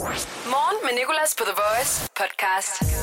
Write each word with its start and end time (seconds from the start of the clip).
Morgen 0.00 0.76
med 0.82 0.90
Nicolas 0.98 1.34
på 1.38 1.44
The 1.44 1.54
Voice 1.62 2.08
podcast. 2.20 2.94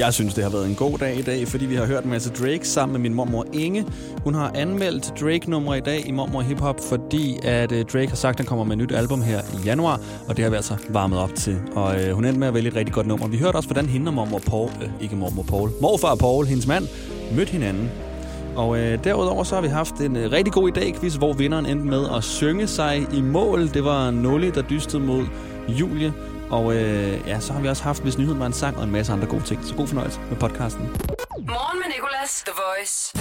Jeg 0.00 0.14
synes, 0.14 0.34
det 0.34 0.44
har 0.44 0.50
været 0.50 0.66
en 0.66 0.74
god 0.74 0.98
dag 0.98 1.16
i 1.16 1.22
dag, 1.22 1.48
fordi 1.48 1.66
vi 1.66 1.74
har 1.74 1.86
hørt 1.86 2.04
en 2.04 2.10
masse 2.10 2.32
Drake 2.32 2.68
sammen 2.68 2.92
med 2.92 3.00
min 3.00 3.14
mormor 3.14 3.46
Inge. 3.52 3.86
Hun 4.24 4.34
har 4.34 4.50
anmeldt 4.54 5.20
Drake-nummer 5.20 5.74
i 5.74 5.80
dag 5.80 6.06
i 6.06 6.10
Mormor 6.10 6.40
Hip 6.40 6.60
Hop, 6.60 6.80
fordi 6.88 7.38
at 7.42 7.72
øh, 7.72 7.84
Drake 7.84 8.08
har 8.08 8.16
sagt, 8.16 8.34
at 8.34 8.40
han 8.40 8.46
kommer 8.46 8.64
med 8.64 8.72
et 8.72 8.78
nyt 8.78 8.92
album 8.92 9.22
her 9.22 9.40
i 9.40 9.62
januar, 9.64 10.00
og 10.28 10.36
det 10.36 10.44
har 10.44 10.50
vi 10.50 10.56
altså 10.56 10.76
varmet 10.88 11.18
op 11.18 11.34
til. 11.34 11.60
Og 11.74 12.00
øh, 12.00 12.14
hun 12.14 12.24
endte 12.24 12.40
med 12.40 12.48
at 12.48 12.54
vælge 12.54 12.68
et 12.68 12.76
rigtig 12.76 12.94
godt 12.94 13.06
nummer. 13.06 13.26
Vi 13.26 13.38
hørte 13.38 13.56
også, 13.56 13.68
hvordan 13.68 13.86
hende 13.86 14.08
og 14.08 14.14
mormor 14.14 14.38
Paul, 14.38 14.70
øh, 14.82 14.88
ikke 15.00 15.16
mormor 15.16 15.42
Paul, 15.42 15.70
morfar 15.80 16.14
Paul, 16.14 16.46
hendes 16.46 16.66
mand, 16.66 16.88
mødte 17.32 17.52
hinanden. 17.52 17.90
Og 18.56 18.78
øh, 18.78 19.04
derudover 19.04 19.44
så 19.44 19.54
har 19.54 19.62
vi 19.62 19.68
haft 19.68 19.94
en 19.94 20.16
øh, 20.16 20.32
rigtig 20.32 20.52
god 20.52 20.76
idé-quiz, 20.76 21.18
hvor 21.18 21.32
vinderen 21.32 21.66
endte 21.66 21.86
med 21.86 22.06
at 22.16 22.24
synge 22.24 22.66
sig 22.66 23.06
i 23.12 23.20
mål. 23.20 23.68
Det 23.74 23.84
var 23.84 24.10
Nulli, 24.10 24.50
der 24.50 24.62
dystede 24.62 25.02
mod 25.02 25.26
Julie. 25.68 26.12
Og 26.50 26.74
øh, 26.74 27.28
ja, 27.28 27.40
så 27.40 27.52
har 27.52 27.60
vi 27.60 27.68
også 27.68 27.82
haft, 27.82 28.02
hvis 28.02 28.18
nyheden 28.18 28.40
var 28.40 28.46
en 28.46 28.52
sang 28.52 28.76
og 28.76 28.84
en 28.84 28.90
masse 28.90 29.12
andre 29.12 29.26
gode 29.26 29.42
ting. 29.42 29.64
Så 29.64 29.74
god 29.74 29.86
fornøjelse 29.86 30.20
med 30.30 30.36
podcasten. 30.36 30.82
Morgen 31.38 31.78
med 31.78 31.94
Nicolas, 31.94 32.44
The 32.46 32.52
Voice. 32.62 33.12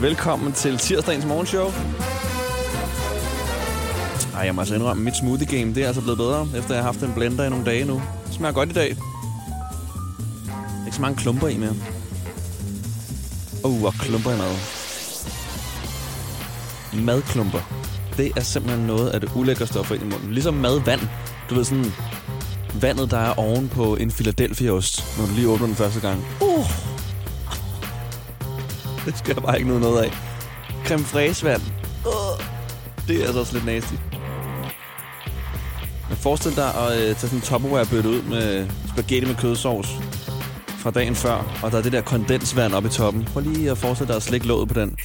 Velkommen 0.00 0.52
til 0.52 0.78
tirsdagens 0.78 1.26
morgenshow. 1.26 1.72
Ej, 4.34 4.40
jeg 4.40 4.54
må 4.54 4.60
altså 4.60 4.74
indrømme, 4.74 5.02
mit 5.04 5.16
smoothie 5.16 5.58
game, 5.58 5.74
det 5.74 5.82
er 5.82 5.86
altså 5.86 6.02
blevet 6.02 6.18
bedre, 6.18 6.48
efter 6.56 6.74
jeg 6.74 6.82
har 6.84 6.92
haft 6.92 7.02
en 7.02 7.14
blender 7.14 7.44
i 7.44 7.50
nogle 7.50 7.64
dage 7.64 7.84
nu. 7.84 8.02
Det 8.26 8.34
smager 8.34 8.52
godt 8.52 8.68
i 8.68 8.72
dag. 8.72 8.88
Ikke 10.86 10.96
så 10.96 11.00
mange 11.00 11.16
klumper 11.16 11.48
i 11.48 11.56
mere. 11.56 11.74
Uh, 13.64 13.84
og 13.84 13.92
klumper 13.92 14.30
i 14.32 14.36
mad. 14.36 14.54
Madklumper. 17.04 17.60
Det 18.16 18.32
er 18.36 18.40
simpelthen 18.40 18.86
noget 18.86 19.10
af 19.10 19.20
det 19.20 19.30
ulækre 19.36 19.80
at 19.80 19.86
få 19.86 19.94
ind 19.94 20.02
i 20.02 20.06
munden. 20.06 20.32
Ligesom 20.32 20.54
madvand. 20.54 21.00
Du 21.52 21.56
ved 21.56 21.64
sådan, 21.64 21.92
vandet, 22.80 23.10
der 23.10 23.18
er 23.18 23.38
oven 23.38 23.68
på 23.68 23.96
en 23.96 24.10
Philadelphia-ost, 24.10 25.18
når 25.18 25.26
du 25.26 25.32
lige 25.34 25.48
åbner 25.48 25.66
den 25.66 25.76
første 25.76 26.00
gang. 26.00 26.24
Uh. 26.40 26.66
Det 29.06 29.18
skal 29.18 29.34
jeg 29.34 29.42
bare 29.42 29.58
ikke 29.58 29.78
noget 29.78 30.02
af. 30.02 30.12
Creme 30.86 31.04
fraise 31.04 31.44
vand. 31.44 31.62
Uh. 32.06 32.44
Det 33.08 33.16
er 33.16 33.24
altså 33.24 33.40
også 33.40 33.52
lidt 33.52 33.64
nasty. 33.64 33.94
Men 36.08 36.16
forestil 36.16 36.56
dig 36.56 36.74
at 36.74 36.92
øh, 36.92 36.98
tage 36.98 37.16
sådan 37.16 37.38
en 37.38 37.42
Tupperware-bøtte 37.42 38.08
ud 38.08 38.22
med 38.22 38.68
spaghetti 38.88 39.26
med 39.26 39.36
kødsovs 39.36 39.88
fra 40.68 40.90
dagen 40.90 41.14
før, 41.14 41.58
og 41.62 41.72
der 41.72 41.78
er 41.78 41.82
det 41.82 41.92
der 41.92 42.00
kondensvand 42.00 42.74
oppe 42.74 42.88
i 42.88 42.92
toppen. 42.92 43.24
Prøv 43.24 43.42
lige 43.42 43.70
at 43.70 43.78
forestille 43.78 44.08
dig 44.08 44.16
at 44.16 44.22
slikke 44.22 44.46
låget 44.46 44.68
på 44.68 44.74
den. 44.74 44.96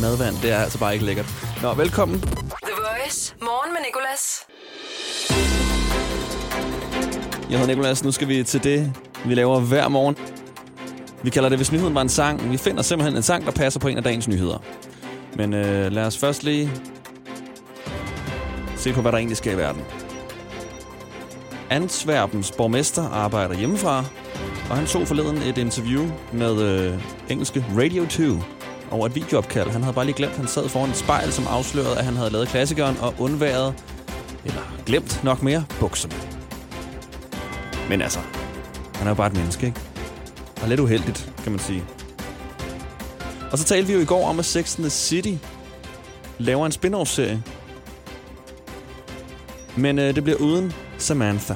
Madvand, 0.00 0.36
det 0.42 0.52
er 0.52 0.58
altså 0.58 0.78
bare 0.78 0.92
ikke 0.92 1.06
lækkert. 1.06 1.26
Nå, 1.62 1.74
velkommen. 1.74 2.24
Jeg 7.52 7.60
hedder 7.60 7.74
Nikolas. 7.74 8.04
Nu 8.04 8.10
skal 8.10 8.28
vi 8.28 8.42
til 8.42 8.64
det, 8.64 8.92
vi 9.24 9.34
laver 9.34 9.60
hver 9.60 9.88
morgen. 9.88 10.16
Vi 11.22 11.30
kalder 11.30 11.48
det, 11.48 11.58
hvis 11.58 11.72
nyheden 11.72 11.94
var 11.94 12.02
en 12.02 12.08
sang. 12.08 12.52
Vi 12.52 12.56
finder 12.56 12.82
simpelthen 12.82 13.16
en 13.16 13.22
sang, 13.22 13.46
der 13.46 13.50
passer 13.50 13.80
på 13.80 13.88
en 13.88 13.96
af 13.96 14.02
dagens 14.02 14.28
nyheder. 14.28 14.62
Men 15.36 15.54
øh, 15.54 15.92
lad 15.92 16.04
os 16.04 16.18
først 16.18 16.42
lige 16.42 16.70
se 18.76 18.92
på, 18.92 19.00
hvad 19.00 19.12
der 19.12 19.18
egentlig 19.18 19.36
sker 19.36 19.52
i 19.52 19.56
verden. 19.56 19.82
Antwerpens 21.70 22.52
borgmester 22.52 23.08
arbejder 23.08 23.54
hjemmefra, 23.54 24.04
og 24.70 24.76
han 24.76 24.86
tog 24.86 25.08
forleden 25.08 25.36
et 25.36 25.58
interview 25.58 26.06
med 26.32 26.62
øh, 26.62 27.00
engelske 27.28 27.64
Radio 27.78 28.06
2 28.06 28.22
over 28.90 29.06
et 29.06 29.14
videoopkald. 29.14 29.70
Han 29.70 29.82
havde 29.82 29.94
bare 29.94 30.04
lige 30.04 30.16
glemt, 30.16 30.32
at 30.32 30.38
han 30.38 30.48
sad 30.48 30.68
foran 30.68 30.90
et 30.90 30.96
spejl, 30.96 31.32
som 31.32 31.46
afslørede, 31.50 31.98
at 31.98 32.04
han 32.04 32.16
havde 32.16 32.30
lavet 32.30 32.48
klassikeren 32.48 32.96
og 33.00 33.14
undværet, 33.18 33.74
eller 34.44 34.82
glemt 34.86 35.24
nok 35.24 35.42
mere, 35.42 35.64
bukserne. 35.80 36.31
Men 37.88 38.02
altså, 38.02 38.18
han 38.94 39.06
er 39.06 39.10
jo 39.10 39.14
bare 39.14 39.26
et 39.26 39.36
menneske, 39.36 39.66
ikke? 39.66 39.80
Og 40.62 40.68
lidt 40.68 40.80
uheldigt, 40.80 41.32
kan 41.42 41.52
man 41.52 41.58
sige. 41.58 41.84
Og 43.52 43.58
så 43.58 43.64
talte 43.64 43.86
vi 43.86 43.92
jo 43.92 44.00
i 44.00 44.04
går 44.04 44.28
om, 44.28 44.38
at 44.38 44.44
Sex 44.44 44.76
and 44.76 44.84
the 44.84 44.90
City 44.90 45.34
laver 46.38 46.66
en 46.66 46.72
spin-off-serie. 46.72 47.42
Men 49.76 49.98
øh, 49.98 50.14
det 50.14 50.24
bliver 50.24 50.38
uden 50.38 50.72
Samantha. 50.98 51.54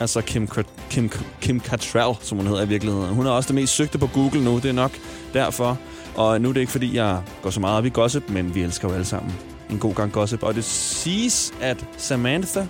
Altså 0.00 0.20
Kim, 0.20 0.48
Kim, 0.90 1.10
Kim 1.40 1.60
Cattrall, 1.60 2.14
som 2.20 2.38
hun 2.38 2.46
hedder 2.46 2.62
i 2.62 2.68
virkeligheden. 2.68 3.14
Hun 3.14 3.26
er 3.26 3.30
også 3.30 3.46
det 3.46 3.54
mest 3.54 3.74
søgte 3.74 3.98
på 3.98 4.06
Google 4.06 4.44
nu, 4.44 4.56
det 4.56 4.64
er 4.64 4.72
nok 4.72 4.92
derfor. 5.32 5.78
Og 6.14 6.40
nu 6.40 6.48
er 6.48 6.52
det 6.52 6.60
ikke, 6.60 6.72
fordi 6.72 6.96
jeg 6.96 7.22
går 7.42 7.50
så 7.50 7.60
meget 7.60 7.78
op 7.78 7.84
i 7.86 7.90
gossip, 7.90 8.30
men 8.30 8.54
vi 8.54 8.62
elsker 8.62 8.88
jo 8.88 8.94
alle 8.94 9.04
sammen 9.04 9.34
en 9.70 9.78
god 9.78 9.94
gang 9.94 10.12
gossip. 10.12 10.42
Og 10.42 10.54
det 10.54 10.64
siges, 10.64 11.54
at 11.60 11.84
Samantha, 11.96 12.66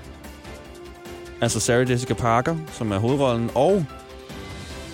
altså 1.41 1.61
Sarah 1.61 1.91
Jessica 1.91 2.15
Parker, 2.15 2.57
som 2.73 2.93
er 2.93 2.99
hovedrollen, 2.99 3.51
og 3.55 3.85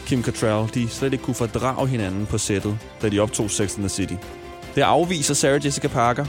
Kim 0.06 0.22
Cattrall, 0.22 0.70
de 0.74 0.88
slet 0.88 1.12
ikke 1.12 1.24
kunne 1.24 1.34
fordrage 1.34 1.88
hinanden 1.88 2.26
på 2.26 2.38
sættet, 2.38 2.78
da 3.02 3.08
de 3.08 3.20
optog 3.20 3.50
Sex 3.50 3.74
and 3.74 3.82
the 3.82 3.88
City. 3.88 4.14
Det 4.74 4.82
afviser 4.82 5.34
Sarah 5.34 5.64
Jessica 5.64 5.88
Parker, 5.88 6.24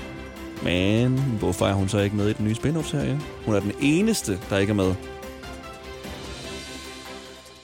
men 0.64 1.20
hvorfor 1.40 1.68
er 1.68 1.74
hun 1.74 1.90
så 1.90 2.00
ikke 2.00 2.16
med 2.16 2.30
i 2.30 2.34
den 2.34 2.46
nye 2.46 2.56
spin-off-serie? 2.56 3.20
Hun 3.46 3.56
er 3.56 3.60
den 3.60 3.72
eneste, 3.82 4.40
der 4.50 4.58
ikke 4.58 4.72
er 4.72 4.76
med. 4.76 4.96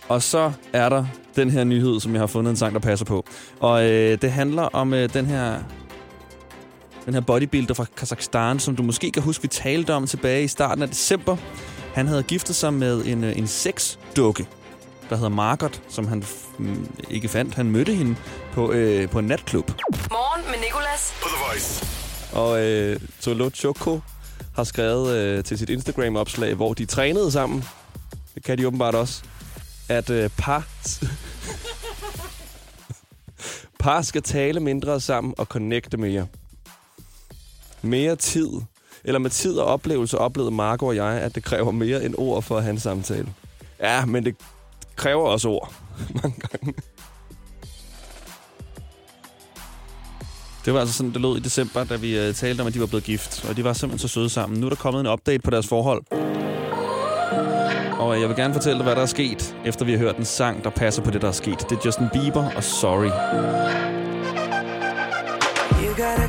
Og 0.08 0.22
så 0.22 0.52
er 0.74 0.90
der 0.90 1.06
den 1.36 1.50
her 1.50 1.64
nyhed, 1.64 2.00
som 2.00 2.14
jeg 2.14 2.22
har 2.22 2.28
fundet 2.28 2.50
en 2.50 2.58
sang, 2.58 2.74
der 2.74 2.80
passer 2.80 3.06
på. 3.06 3.26
Og 3.60 3.84
øh, 3.90 4.22
det 4.22 4.32
handler 4.32 4.62
om 4.64 4.94
øh, 4.94 5.14
den 5.14 5.26
her 5.26 5.60
den 7.06 7.14
her 7.14 7.22
bodybuilder 7.22 7.74
fra 7.74 7.86
Kazakhstan, 7.98 8.60
som 8.60 8.76
du 8.76 8.84
måske 8.84 9.12
kan 9.12 9.24
huske, 9.24 9.42
vi 9.42 9.48
talte 9.48 9.94
om 9.94 10.08
tilbage 10.08 10.44
i 10.44 10.48
starten 10.48 10.84
af 10.84 10.90
december. 10.90 11.38
Han 11.94 12.08
havde 12.08 12.24
giftet 12.24 12.56
sig 12.56 12.74
med 12.74 13.06
en, 13.06 13.24
øh, 13.24 13.38
en 13.38 13.48
sexdukke, 13.48 14.48
der 15.10 15.16
hedder 15.16 15.30
Margot, 15.30 15.82
som 15.90 16.08
han 16.08 16.24
mm, 16.58 16.90
ikke 17.10 17.28
fandt. 17.28 17.54
Han 17.56 17.72
mødte 17.72 17.94
hende 17.94 18.16
på, 18.54 18.72
øh, 18.72 19.10
på 19.10 19.20
en 19.20 19.26
natklub. 19.26 19.72
Morgen 20.10 20.46
med 20.46 20.60
Nicolas. 20.60 21.14
På 21.22 21.28
The 21.28 21.46
Voice. 21.48 21.86
Og 22.34 22.66
øh, 22.66 23.00
Tolo 23.22 23.50
Choco 23.50 24.00
har 24.56 24.64
skrevet 24.64 25.18
øh, 25.18 25.44
til 25.44 25.58
sit 25.58 25.70
Instagram-opslag, 25.70 26.54
hvor 26.54 26.74
de 26.74 26.86
trænede 26.86 27.32
sammen. 27.32 27.64
Det 28.36 28.44
kan 28.44 28.58
de 28.58 28.68
åbenbart 28.68 28.96
også. 28.96 29.24
At 29.90 30.10
øh, 30.10 30.30
par... 30.38 30.68
par 33.80 34.02
skal 34.02 34.22
tale 34.22 34.60
mindre 34.60 35.00
sammen 35.00 35.34
og 35.38 35.46
connecte 35.46 35.98
mere. 35.98 36.28
Mere 37.82 38.16
tid. 38.16 38.50
Eller 39.04 39.20
med 39.20 39.30
tid 39.30 39.58
og 39.58 39.66
oplevelse 39.66 40.18
oplevede 40.18 40.52
Marco 40.52 40.86
og 40.86 40.96
jeg, 40.96 41.22
at 41.22 41.36
det 41.36 41.44
kræver 41.44 41.72
mere 41.72 42.06
end 42.06 42.16
ord 42.18 42.44
for 42.44 42.58
at 42.58 42.64
have 42.64 42.72
en 42.72 42.80
samtale. 42.80 43.28
Ja, 43.80 44.06
men 44.06 44.26
det 44.26 44.36
kræver 44.96 45.24
også 45.28 45.50
ord. 45.50 45.74
Mange 46.24 46.42
gange. 46.52 46.74
Det 50.66 50.74
var 50.74 50.80
altså 50.80 50.96
sådan, 50.96 51.14
det 51.14 51.22
lød 51.22 51.38
i 51.38 51.40
december, 51.40 51.84
da 51.84 51.96
vi 51.96 52.20
øh, 52.20 52.34
talte 52.34 52.62
om, 52.62 52.68
at 52.68 52.74
de 52.74 52.80
var 52.80 52.86
blevet 52.86 53.04
gift. 53.04 53.46
Og 53.50 53.58
de 53.58 53.64
var 53.64 53.74
simpelthen 53.74 54.08
så 54.08 54.14
søde 54.14 54.30
sammen. 54.30 54.60
Nu 54.60 54.66
er 54.66 54.70
der 54.70 54.78
kommet 54.78 55.00
en 55.02 55.08
update 55.08 55.40
på 55.40 55.52
deres 55.52 55.68
forhold. 55.68 56.04
Og 58.00 58.16
øh, 58.16 58.22
jeg 58.22 58.30
vil 58.30 58.38
gerne 58.38 58.54
fortælle 58.54 58.78
dig, 58.78 58.84
hvad 58.84 58.96
der 58.96 59.02
er 59.02 59.06
sket, 59.06 59.56
efter 59.66 59.86
vi 59.86 59.92
har 59.92 60.00
hørt 60.00 60.18
en 60.18 60.26
sang, 60.26 60.64
der 60.64 60.70
passer 60.70 61.04
på 61.04 61.12
det, 61.12 61.22
der 61.22 61.28
er 61.28 61.32
sket. 61.32 61.70
Det 61.70 61.78
er 61.78 61.82
Justin 61.86 62.08
Bieber 62.14 62.52
og 62.56 62.64
Sorry. 62.64 63.12
You 65.84 65.90
gotta 65.90 66.29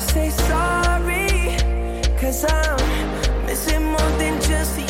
Say 0.00 0.30
sorry? 0.30 1.56
Cause 2.18 2.44
I'm 2.48 3.46
missing 3.46 3.84
more 3.84 4.10
than 4.18 4.40
just 4.40 4.85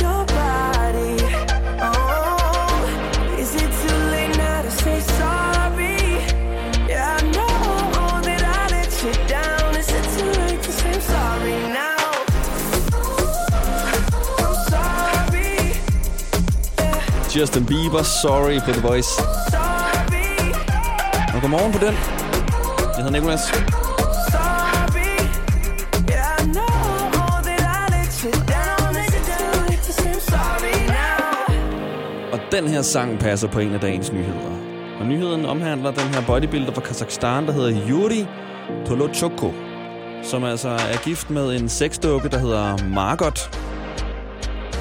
Justin 17.41 17.67
Bieber, 17.67 18.03
Sorry 18.03 18.61
på 18.61 18.73
The 18.73 18.81
Voice. 18.81 19.23
Og 21.35 21.41
godmorgen 21.41 21.73
på 21.73 21.79
den. 21.79 21.95
Jeg 22.97 23.05
hedder 23.05 23.11
Nicolas. 23.11 23.41
Yeah, 26.11 26.41
I 26.41 26.53
know 26.53 26.67
that 27.43 27.61
I 27.61 28.11
sorry 30.21 30.77
now. 30.89 32.33
Og 32.33 32.41
den 32.53 32.69
her 32.69 32.83
sang 32.83 33.19
passer 33.19 33.49
på 33.49 33.59
en 33.59 33.75
af 33.75 33.81
dagens 33.81 34.13
nyheder. 34.13 34.51
Og 35.01 35.07
nyheden 35.07 35.47
omhandler 35.47 35.91
den 35.91 36.15
her 36.15 36.27
bodybuilder 36.27 36.73
fra 36.73 36.81
Kazakhstan, 36.81 37.47
der 37.47 37.53
hedder 37.53 37.89
Yuri 37.89 38.27
Tolochoko, 38.87 39.53
som 40.23 40.45
altså 40.45 40.69
er 40.69 41.05
gift 41.05 41.31
med 41.31 41.57
en 41.57 41.69
sexdukke, 41.69 42.29
der 42.29 42.39
hedder 42.39 42.77
Margot. 42.95 43.51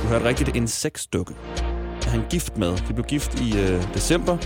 Du 0.03 0.07
hørte 0.07 0.25
rigtigt, 0.25 0.55
en 0.55 0.67
sexdukke. 0.67 1.33
Han 2.15 2.25
gift 2.29 2.57
med? 2.57 2.77
De 2.87 2.93
blev 2.93 3.05
gift 3.05 3.41
i 3.41 3.57
øh, 3.59 3.93
december. 3.93 4.37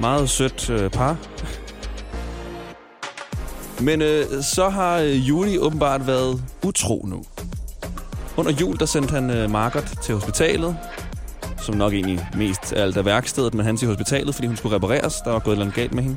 Meget 0.00 0.30
sødt 0.30 0.70
øh, 0.70 0.90
par. 0.90 1.16
Men 3.80 4.02
øh, 4.02 4.24
så 4.42 4.68
har 4.68 4.98
øh, 4.98 5.28
Yuri 5.28 5.58
åbenbart 5.58 6.06
været 6.06 6.42
utro 6.64 7.04
nu. 7.08 7.24
Under 8.36 8.52
jul, 8.52 8.78
der 8.78 8.86
sendte 8.86 9.14
han 9.14 9.30
øh, 9.30 9.50
Margot 9.50 9.92
til 10.02 10.14
hospitalet, 10.14 10.76
som 11.58 11.74
nok 11.74 11.92
egentlig 11.92 12.28
mest 12.36 12.72
alt 12.72 12.96
er 12.96 13.02
værkstedet, 13.02 13.54
men 13.54 13.66
han 13.66 13.76
til 13.76 13.88
hospitalet, 13.88 14.34
fordi 14.34 14.46
hun 14.46 14.56
skulle 14.56 14.76
repareres. 14.76 15.14
Der 15.24 15.30
var 15.30 15.38
gået 15.38 15.58
noget 15.58 15.74
galt 15.74 15.94
med 15.94 16.02
hende. 16.02 16.16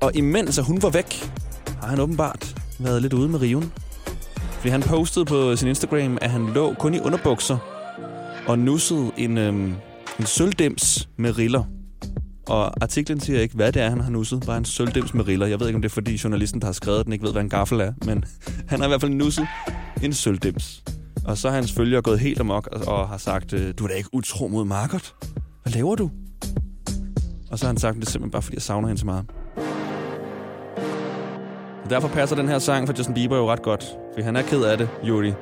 Og 0.00 0.10
imens 0.14 0.58
at 0.58 0.64
hun 0.64 0.82
var 0.82 0.90
væk, 0.90 1.30
har 1.80 1.88
han 1.88 2.00
åbenbart 2.00 2.54
været 2.78 3.02
lidt 3.02 3.12
ude 3.12 3.28
med 3.28 3.40
riven. 3.40 3.72
Fordi 4.52 4.68
han 4.68 4.82
postede 4.82 5.24
på 5.24 5.56
sin 5.56 5.68
Instagram, 5.68 6.18
at 6.20 6.30
han 6.30 6.46
lå 6.46 6.74
kun 6.74 6.94
i 6.94 7.00
underbukser 7.00 7.58
og 8.46 8.58
nussede 8.58 9.10
en, 9.16 9.38
øhm, 9.38 9.74
en 10.20 10.26
sølvdims 10.26 11.08
med 11.18 11.38
riller. 11.38 11.64
Og 12.48 12.82
artiklen 12.82 13.20
siger 13.20 13.40
ikke, 13.40 13.54
hvad 13.54 13.72
det 13.72 13.82
er, 13.82 13.88
han 13.88 14.00
har 14.00 14.10
nusset. 14.10 14.42
Bare 14.46 14.58
en 14.58 14.64
sølvdims 14.64 15.14
med 15.14 15.28
riller. 15.28 15.46
Jeg 15.46 15.60
ved 15.60 15.66
ikke, 15.66 15.76
om 15.76 15.82
det 15.82 15.88
er, 15.88 15.92
fordi 15.92 16.20
journalisten, 16.24 16.60
der 16.60 16.66
har 16.66 16.72
skrevet 16.72 17.04
den, 17.04 17.12
ikke 17.12 17.24
ved, 17.24 17.32
hvad 17.32 17.42
en 17.42 17.48
gaffel 17.48 17.80
er. 17.80 17.92
Men 18.04 18.24
han 18.70 18.80
har 18.80 18.86
i 18.86 18.88
hvert 18.88 19.00
fald 19.00 19.12
nusset 19.12 19.46
en 20.02 20.12
sølvdims. 20.12 20.84
Og 21.24 21.38
så 21.38 21.48
har 21.48 21.54
hans 21.54 21.72
følgere 21.72 22.02
gået 22.02 22.20
helt 22.20 22.40
amok 22.40 22.68
og, 22.72 22.94
og 22.94 23.08
har 23.08 23.18
sagt, 23.18 23.52
øh, 23.52 23.74
du 23.78 23.84
er 23.84 23.88
da 23.88 23.94
ikke 23.94 24.08
utro 24.12 24.48
mod 24.48 24.64
Margot. 24.64 25.14
Hvad 25.62 25.72
laver 25.72 25.94
du? 25.94 26.10
Og 27.50 27.58
så 27.58 27.64
har 27.64 27.72
han 27.72 27.76
sagt, 27.76 27.96
det 27.96 28.06
er 28.06 28.10
simpelthen 28.10 28.30
bare, 28.30 28.42
fordi 28.42 28.54
jeg 28.54 28.62
savner 28.62 28.88
hende 28.88 29.00
så 29.00 29.06
meget. 29.06 29.24
Og 31.84 31.90
derfor 31.90 32.08
passer 32.08 32.36
den 32.36 32.48
her 32.48 32.58
sang 32.58 32.86
for 32.86 32.94
Justin 32.98 33.14
Bieber 33.14 33.36
jo 33.36 33.52
ret 33.52 33.62
godt. 33.62 33.84
For 34.14 34.22
han 34.22 34.36
er 34.36 34.42
ked 34.42 34.62
af 34.62 34.78
det, 34.78 34.88
Juri. 35.04 35.32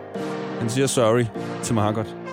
Han 0.60 0.70
siger 0.70 0.86
sorry 0.86 1.24
til 1.62 1.74
Margot. 1.74 2.27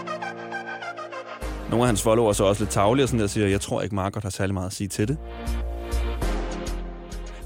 Nogle 1.70 1.84
af 1.84 1.88
hans 1.88 2.02
followers 2.02 2.40
er 2.40 2.44
også 2.44 2.64
lidt 2.64 2.72
tavlige 2.72 3.04
og 3.06 3.10
sådan 3.10 3.20
der 3.20 3.28
siger, 3.28 3.48
jeg 3.48 3.62
tror 3.62 3.82
ikke, 3.82 3.96
Margot 3.96 4.24
har 4.24 4.30
særlig 4.30 4.54
meget 4.54 4.68
at 4.68 4.74
sige 4.74 4.88
til 4.88 5.08
det. 5.08 5.18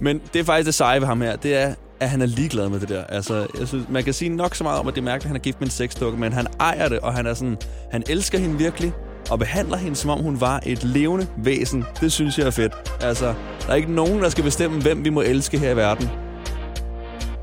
Men 0.02 0.22
det 0.34 0.40
er 0.40 0.44
faktisk 0.44 0.66
det 0.66 0.74
seje 0.74 1.00
ved 1.00 1.08
ham 1.08 1.22
her, 1.22 1.36
det 1.36 1.56
er, 1.56 1.74
at 2.00 2.10
han 2.10 2.22
er 2.22 2.26
ligeglad 2.26 2.70
med 2.70 2.80
det 2.80 2.90
der. 2.90 3.04
Altså, 3.04 3.48
jeg 3.60 3.68
synes, 3.68 3.90
man 3.90 4.04
kan 4.04 4.14
sige 4.14 4.30
nok 4.30 4.56
så 4.56 4.64
meget 4.64 4.80
om, 4.80 4.88
at 4.88 4.96
det 4.96 5.02
er 5.02 5.06
mærkeligt, 5.06 5.26
at 5.26 5.30
han 5.30 5.36
er 5.36 5.40
gift 5.40 5.60
med 5.60 5.68
en 5.68 5.72
sexdukke, 5.72 6.20
men 6.20 6.34
han 6.34 6.48
ejer 6.60 6.90
det, 6.90 7.00
og 7.00 7.14
han 7.14 7.26
er 7.26 7.34
sådan, 7.34 7.58
han 7.92 8.04
elsker 8.10 8.40
hende 8.40 8.58
virkelig, 8.58 8.94
og 9.30 9.40
behandler 9.40 9.78
hende, 9.78 9.96
som 9.96 10.10
om 10.10 10.20
hun 10.20 10.42
var 10.42 10.62
et 10.66 10.84
levende 10.84 11.28
væsen. 11.38 11.86
Det 12.02 12.12
synes 12.12 12.38
jeg 12.38 12.48
er 12.48 12.52
fedt. 12.52 12.74
Altså, 13.02 13.34
der 13.66 13.72
er 13.72 13.76
ikke 13.76 13.92
nogen, 13.92 14.22
der 14.22 14.30
skal 14.30 14.44
bestemme, 14.44 14.82
hvem 14.82 15.06
vi 15.06 15.10
må 15.10 15.22
elske 15.22 15.60
her 15.60 15.72
i 15.72 15.76
verden. 15.76 16.10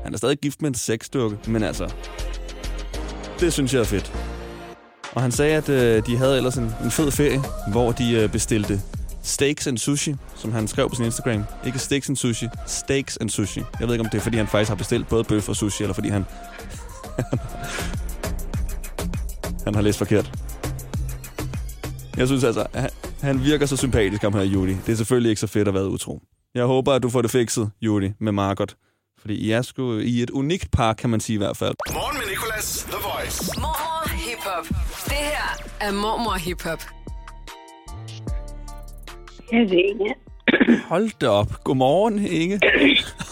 Han 0.03 0.13
er 0.13 0.17
stadig 0.17 0.37
gift 0.37 0.61
med 0.61 0.69
en 0.69 0.75
sexdukke, 0.75 1.37
men 1.47 1.63
altså, 1.63 1.93
det 3.39 3.53
synes 3.53 3.73
jeg 3.73 3.79
er 3.79 3.85
fedt. 3.85 4.13
Og 5.15 5.21
han 5.21 5.31
sagde, 5.31 5.55
at 5.55 5.69
øh, 5.69 6.05
de 6.05 6.17
havde 6.17 6.37
ellers 6.37 6.57
en, 6.57 6.73
en 6.83 6.91
fed 6.91 7.11
ferie, 7.11 7.41
hvor 7.71 7.91
de 7.91 8.13
øh, 8.13 8.31
bestilte 8.31 8.81
steaks 9.23 9.67
and 9.67 9.77
sushi, 9.77 10.15
som 10.35 10.51
han 10.51 10.67
skrev 10.67 10.89
på 10.89 10.95
sin 10.95 11.05
Instagram. 11.05 11.43
Ikke 11.65 11.79
steaks 11.79 12.09
and 12.09 12.17
sushi, 12.17 12.47
steaks 12.65 13.17
and 13.21 13.29
sushi. 13.29 13.59
Jeg 13.79 13.87
ved 13.87 13.95
ikke, 13.95 14.05
om 14.05 14.09
det 14.09 14.17
er, 14.17 14.21
fordi 14.21 14.37
han 14.37 14.47
faktisk 14.47 14.69
har 14.69 14.75
bestilt 14.75 15.07
både 15.07 15.23
bøf 15.23 15.49
og 15.49 15.55
sushi, 15.55 15.83
eller 15.83 15.93
fordi 15.93 16.09
han... 16.09 16.25
han 19.65 19.75
har 19.75 19.81
læst 19.81 19.97
forkert. 19.97 20.31
Jeg 22.17 22.27
synes 22.27 22.43
altså, 22.43 22.65
han, 22.73 22.89
han 23.21 23.43
virker 23.43 23.65
så 23.65 23.77
sympatisk, 23.77 24.21
ham 24.21 24.33
her 24.33 24.41
Judy. 24.41 24.75
Det 24.85 24.91
er 24.91 24.95
selvfølgelig 24.95 25.29
ikke 25.29 25.39
så 25.39 25.47
fedt 25.47 25.67
at 25.67 25.73
være 25.73 25.89
utro. 25.89 26.21
Jeg 26.55 26.65
håber, 26.65 26.93
at 26.93 27.03
du 27.03 27.09
får 27.09 27.21
det 27.21 27.31
fikset, 27.31 27.71
Judy, 27.81 28.11
med 28.19 28.31
Margot. 28.31 28.75
Fordi 29.21 29.35
I 29.35 29.51
er 29.51 29.61
sgu 29.61 29.97
i 29.97 30.21
et 30.23 30.29
unikt 30.29 30.71
par, 30.71 30.93
kan 30.93 31.09
man 31.09 31.19
sige 31.19 31.33
i 31.33 31.37
hvert 31.37 31.57
fald. 31.57 31.75
Morgen 31.93 32.17
med 32.17 32.27
Nicolas, 32.29 32.83
The 32.83 32.97
Voice. 33.09 33.59
Mormor 33.59 34.09
Hip 34.09 34.39
Hop. 34.43 34.65
Det 35.05 35.13
her 35.31 35.47
er 35.81 35.91
Mormor 35.91 36.37
Hip 36.37 36.61
Hop. 36.63 36.81
Jeg 39.51 39.59
ved 39.59 39.83
ikke. 39.91 40.15
Hold 40.89 41.19
da 41.21 41.27
op. 41.29 41.63
Godmorgen, 41.63 42.19
Inge. 42.25 42.59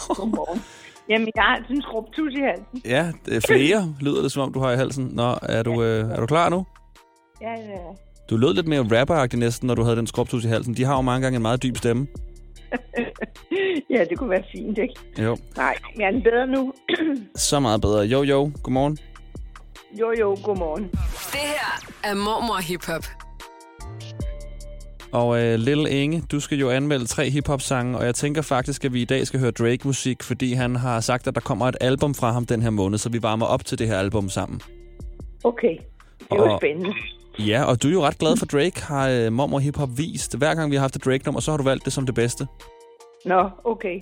Godmorgen. 0.08 0.62
Jamen, 1.10 1.28
jeg 1.36 1.44
har 1.44 1.58
sådan 1.64 1.76
en 1.76 1.82
skrubtus 1.82 2.34
i 2.34 2.42
halsen. 2.42 2.82
Ja, 2.86 3.12
det 3.26 3.36
er 3.36 3.42
flere, 3.48 3.96
lyder 4.00 4.22
det 4.22 4.32
som 4.32 4.42
om, 4.44 4.54
du 4.54 4.60
har 4.60 4.72
i 4.72 4.76
halsen. 4.76 5.10
Nå, 5.14 5.36
er 5.42 5.64
du, 5.64 5.84
øh, 5.84 6.10
er 6.12 6.20
du 6.20 6.26
klar 6.26 6.50
nu? 6.50 6.66
Ja, 7.42 7.52
ja. 7.52 7.82
Du 8.30 8.38
lød 8.38 8.54
lidt 8.54 8.68
mere 8.68 9.00
rapperagtig 9.00 9.40
næsten, 9.40 9.68
når 9.68 9.76
du 9.76 9.84
havde 9.84 9.96
den 9.96 10.08
skrubtus 10.08 10.46
i 10.46 10.48
halsen. 10.48 10.74
De 10.74 10.84
har 10.84 10.96
jo 10.96 11.02
mange 11.02 11.22
gange 11.22 11.36
en 11.36 11.42
meget 11.42 11.64
dyb 11.64 11.78
stemme. 11.78 12.08
ja, 13.94 14.04
det 14.10 14.18
kunne 14.18 14.30
være 14.30 14.44
fint, 14.52 14.78
ikke? 14.78 14.94
Jo, 15.24 15.38
Nej, 15.58 15.76
jeg 15.98 16.06
er 16.08 16.12
den 16.12 16.24
bedre 16.24 16.48
nu. 16.48 16.74
så 17.36 17.60
meget 17.60 17.82
bedre. 17.82 18.00
Jo, 18.06 18.24
jo, 18.24 18.52
godmorgen. 18.64 18.98
jo, 20.00 20.14
jo, 20.20 20.38
godmorgen. 20.44 20.84
Det 21.32 21.40
her 21.40 21.90
er 22.04 22.14
Mormor 22.16 22.62
Hip 22.62 22.86
Hop. 22.86 23.04
Og 25.12 25.44
øh, 25.44 25.60
Lille 25.60 25.90
Inge, 25.90 26.24
du 26.32 26.40
skal 26.40 26.58
jo 26.60 26.70
anmelde 26.70 27.06
tre 27.06 27.30
hiphop-sange, 27.30 27.98
og 27.98 28.06
jeg 28.06 28.16
tænker 28.16 28.42
faktisk, 28.42 28.86
at 28.86 28.94
vi 28.94 29.02
i 29.02 29.06
dag 29.06 29.28
skal 29.28 29.40
høre 29.40 29.52
Drake-musik, 29.52 30.24
fordi 30.24 30.54
han 30.54 30.76
har 30.76 31.00
sagt, 31.00 31.28
at 31.28 31.36
der 31.36 31.42
kommer 31.42 31.66
et 31.66 31.78
album 31.82 32.14
fra 32.16 32.32
ham 32.32 32.46
den 32.46 32.62
her 32.62 32.70
måned, 32.70 32.98
så 32.98 33.10
vi 33.10 33.22
varmer 33.24 33.46
op 33.46 33.66
til 33.66 33.80
det 33.80 33.88
her 33.88 33.98
album 34.00 34.30
sammen. 34.30 34.62
Okay, 35.44 35.78
det 36.20 36.28
var 36.40 36.50
Og- 36.50 36.60
spændende. 36.60 36.94
Ja, 37.40 37.64
og 37.64 37.84
du 37.84 37.88
er 37.88 37.92
jo 37.92 38.02
ret 38.06 38.18
glad 38.18 38.38
for 38.38 38.46
Drake, 38.46 38.82
har 38.82 39.10
øh, 39.10 39.34
Mormor 39.34 39.60
Hip 39.60 39.78
Hop 39.78 39.90
vist. 39.98 40.38
Hver 40.38 40.56
gang 40.56 40.72
vi 40.72 40.76
har 40.76 40.82
haft 40.82 40.96
et 40.96 41.06
Drake-nummer, 41.06 41.40
så 41.42 41.52
har 41.52 41.58
du 41.58 41.64
valgt 41.64 41.86
det 41.86 41.94
som 41.94 42.06
det 42.06 42.16
bedste. 42.16 42.48
Nå, 43.26 43.50
okay. 43.64 44.00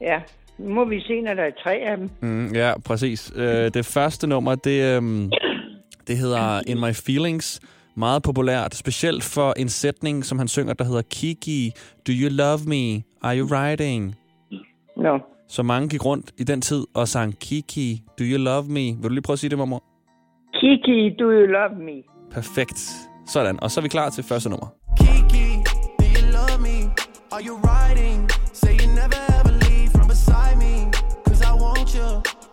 Ja, 0.00 0.20
nu 0.58 0.74
må 0.74 0.84
vi 0.84 1.00
se, 1.00 1.20
når 1.20 1.34
der 1.34 1.42
er 1.42 1.50
tre 1.64 1.72
af 1.74 1.96
dem. 1.96 2.10
Mm, 2.20 2.54
ja, 2.54 2.72
præcis. 2.84 3.32
Øh, 3.36 3.70
det 3.74 3.86
første 3.86 4.26
nummer, 4.26 4.54
det, 4.54 4.96
øhm, 4.96 5.30
det 6.06 6.18
hedder 6.18 6.60
In 6.66 6.80
My 6.80 6.92
Feelings. 6.94 7.60
Meget 7.96 8.22
populært, 8.22 8.74
specielt 8.74 9.24
for 9.24 9.52
en 9.56 9.68
sætning, 9.68 10.24
som 10.24 10.38
han 10.38 10.48
synger, 10.48 10.72
der 10.74 10.84
hedder 10.84 11.02
Kiki, 11.10 11.70
do 12.06 12.12
you 12.12 12.28
love 12.30 12.58
me? 12.66 13.02
Are 13.22 13.38
you 13.38 13.46
riding? 13.50 14.14
Nå, 14.96 15.18
Så 15.48 15.62
mange 15.62 15.88
gik 15.88 16.04
rundt 16.04 16.32
i 16.38 16.44
den 16.44 16.60
tid 16.60 16.84
og 16.94 17.08
sang 17.08 17.38
Kiki, 17.38 18.02
do 18.18 18.24
you 18.24 18.38
love 18.38 18.64
me? 18.68 18.80
Vil 18.80 19.02
du 19.02 19.08
lige 19.08 19.22
prøve 19.22 19.34
at 19.34 19.38
sige 19.38 19.50
det, 19.50 19.58
mormor? 19.58 19.82
Kiki, 20.54 21.16
do 21.18 21.24
you 21.24 21.46
love 21.46 21.74
me? 21.78 22.02
Perfekt. 22.34 22.90
Sådan, 23.26 23.62
og 23.62 23.70
så 23.70 23.80
er 23.80 23.82
vi 23.82 23.88
klar 23.88 24.10
til 24.10 24.24
første 24.24 24.48
nummer. 24.48 24.66
Kiki, 24.98 25.46
do 26.00 26.06
you 26.16 26.22
love 26.38 26.58
me? 26.60 26.76
Are 27.32 27.42
you 27.48 27.54
riding? 27.72 28.30
Say 28.52 28.72
you 28.80 28.86
never 29.00 29.20
ever 29.38 29.52
leave 29.66 29.88
from 29.96 30.06
beside 30.08 30.56
me. 30.64 30.74
Cause 31.26 31.40
I 31.50 31.52
want 31.64 31.88
you, 31.98 32.08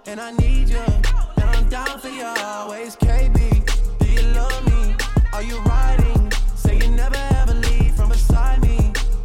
and 0.10 0.18
I 0.28 0.30
need 0.46 0.68
you. 0.76 0.86
And 1.42 1.48
I'm 1.56 1.68
down 1.78 1.96
for 2.04 2.12
you 2.20 2.28
always, 2.56 2.92
KB. 3.06 3.40
Do 4.02 4.08
you 4.18 4.24
love 4.40 4.62
me? 4.72 4.82
Are 5.36 5.44
you 5.52 5.58
riding? 5.76 6.22
Say 6.64 6.76
you 6.84 6.90
never 7.04 7.22
ever 7.42 7.56
leave 7.68 7.92
from 7.98 8.10
beside 8.10 8.58
me. 8.68 8.78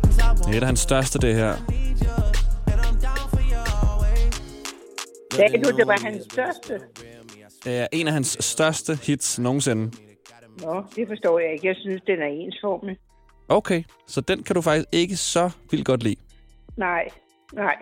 Cause 0.04 0.18
I 0.20 0.28
want 0.28 0.46
Det 0.46 0.52
er 0.54 0.58
et 0.58 0.62
af 0.62 0.66
hans 0.66 0.80
største, 0.80 1.18
det 1.18 1.34
her. 1.34 1.54
Sagde 5.34 5.62
du, 5.64 5.76
det 5.76 5.86
var 5.86 5.98
hans 6.04 6.22
største? 6.32 6.80
Det 7.64 7.78
er 7.78 7.86
en 7.92 8.06
af 8.06 8.12
hans 8.12 8.36
største 8.40 8.98
hits 9.02 9.38
nogensinde. 9.38 9.90
Nå, 10.62 10.84
det 10.96 11.08
forstår 11.08 11.38
jeg 11.38 11.52
ikke. 11.52 11.66
Jeg 11.66 11.76
synes, 11.78 12.02
den 12.06 12.18
er 12.22 12.26
ensformig. 12.26 12.96
Okay, 13.48 13.82
så 14.06 14.20
den 14.20 14.42
kan 14.42 14.54
du 14.54 14.60
faktisk 14.60 14.88
ikke 14.92 15.16
så 15.16 15.50
vildt 15.70 15.86
godt 15.86 16.02
lide. 16.02 16.16
Nej, 16.76 17.08
nej. 17.52 17.74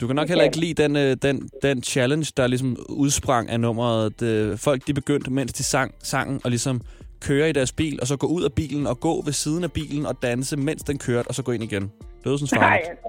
Du 0.00 0.06
kan 0.06 0.16
nok 0.16 0.22
Det 0.22 0.30
heller 0.30 0.44
ikke 0.44 0.56
lide 0.60 0.82
den, 0.82 0.96
øh, 0.96 1.16
den, 1.22 1.48
den 1.62 1.82
challenge, 1.82 2.32
der 2.36 2.46
ligesom 2.46 2.76
udsprang 2.88 3.50
af 3.50 3.60
nummeret. 3.60 4.20
Det, 4.20 4.60
folk 4.60 4.86
de 4.86 4.94
begyndte, 4.94 5.30
mens 5.32 5.52
de 5.52 5.62
sang 5.62 5.94
sangen, 5.98 6.40
og 6.44 6.50
ligesom 6.50 6.80
køre 7.20 7.48
i 7.48 7.52
deres 7.52 7.72
bil, 7.72 8.00
og 8.00 8.06
så 8.06 8.16
gå 8.16 8.26
ud 8.26 8.42
af 8.44 8.52
bilen 8.52 8.86
og 8.86 9.00
gå 9.00 9.22
ved 9.22 9.32
siden 9.32 9.64
af 9.64 9.72
bilen 9.72 10.06
og 10.06 10.22
danse, 10.22 10.56
mens 10.56 10.82
den 10.82 10.98
kørte, 10.98 11.28
og 11.28 11.34
så 11.34 11.42
gå 11.42 11.52
ind 11.52 11.62
igen. 11.62 11.92
Dødsens 12.24 12.52
Nej, 12.52 12.62
farligt. 12.62 13.00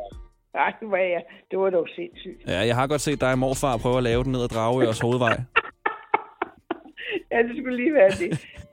nej, 0.54 0.74
det 0.80 0.92
var, 0.92 0.98
jeg. 0.98 1.24
det 1.52 1.60
var 1.60 1.70
dog 1.70 1.88
sindssygt. 1.96 2.48
Ja, 2.48 2.60
jeg 2.60 2.76
har 2.76 2.88
godt 2.88 3.02
set 3.02 3.22
dig 3.22 3.32
og 3.32 3.40
morfar 3.40 3.78
prøve 3.78 3.98
at 3.98 4.04
lave 4.04 4.24
den 4.24 4.32
ned 4.32 4.42
ad 4.44 4.48
Dragørs 4.48 5.00
hovedvej. 5.00 5.42
Ja, 7.32 7.38
det 7.48 7.54
skulle 7.58 7.78
lige 7.84 7.94
være 7.94 8.14
det. 8.24 8.30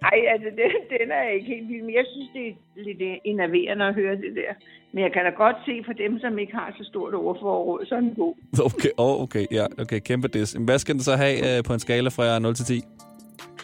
Nej, 0.06 0.18
altså, 0.32 0.48
den, 0.60 0.70
den 0.94 1.08
er 1.18 1.24
ikke 1.36 1.46
helt 1.54 1.68
vild, 1.68 1.82
men 1.82 1.94
jeg 1.94 2.06
synes, 2.12 2.28
det 2.36 2.46
er 2.48 2.54
lidt 2.86 3.02
øh, 3.02 3.16
enerverende 3.24 3.84
at 3.84 3.94
høre 3.94 4.16
det 4.16 4.32
der. 4.40 4.52
Men 4.92 5.02
jeg 5.04 5.12
kan 5.12 5.24
da 5.24 5.30
godt 5.30 5.56
se 5.66 5.74
for 5.86 5.92
dem, 5.92 6.18
som 6.18 6.38
ikke 6.38 6.52
har 6.52 6.74
så 6.78 6.84
stort 6.84 7.14
ordforråd, 7.14 7.86
så 7.86 7.94
er 7.94 8.00
den 8.00 8.14
god. 8.14 8.34
Okay, 8.68 8.92
oh, 8.96 9.22
okay, 9.22 9.46
ja, 9.50 9.66
okay, 9.78 10.00
kæmpe 10.00 10.28
dis. 10.28 10.52
Hvad 10.52 10.78
skal 10.78 10.94
den 10.94 11.02
så 11.02 11.16
have 11.16 11.36
øh, 11.58 11.64
på 11.64 11.72
en 11.72 11.80
skala 11.80 12.08
fra 12.08 12.38
0 12.38 12.54
til 12.54 12.64
10? 12.64 12.82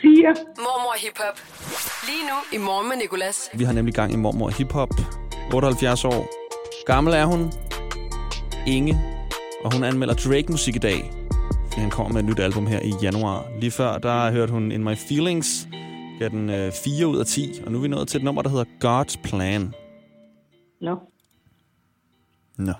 Fire. 0.02 0.34
Mormor 0.64 0.94
Hip 1.04 1.16
Hop. 1.22 1.36
Lige 2.08 2.24
nu 2.30 2.36
i 2.56 2.58
Morgen 2.66 2.88
med 2.88 2.96
Nicolas. 2.96 3.50
Vi 3.58 3.64
har 3.64 3.72
nemlig 3.72 3.94
gang 3.94 4.12
i 4.12 4.16
mormor 4.16 4.48
hiphop. 4.58 4.92
78 5.54 6.04
år. 6.04 6.22
Gammel 6.86 7.14
er 7.14 7.24
hun. 7.24 7.40
Inge, 8.66 8.94
og 9.64 9.74
hun 9.74 9.84
anmelder 9.84 10.14
Drake-musik 10.14 10.76
i 10.76 10.78
dag. 10.78 11.19
Han 11.76 11.90
kommer 11.90 12.12
med 12.12 12.20
et 12.20 12.28
nyt 12.28 12.38
album 12.40 12.66
her 12.66 12.80
i 12.80 12.92
januar. 13.02 13.46
Lige 13.60 13.70
før, 13.70 13.98
der 13.98 14.30
hørte 14.30 14.52
hun 14.52 14.72
In 14.72 14.84
My 14.84 14.96
Feelings, 14.96 15.68
gav 16.18 16.28
den 16.28 16.50
øh, 16.50 16.72
4 16.72 17.06
ud 17.06 17.18
af 17.18 17.26
10, 17.26 17.60
og 17.66 17.72
nu 17.72 17.78
er 17.78 17.82
vi 17.82 17.88
nået 17.88 18.08
til 18.08 18.18
et 18.18 18.24
nummer, 18.24 18.42
der 18.42 18.50
hedder 18.50 18.64
God's 18.84 19.22
Plan. 19.22 19.74
Nå. 20.80 20.98
Nå. 22.58 22.72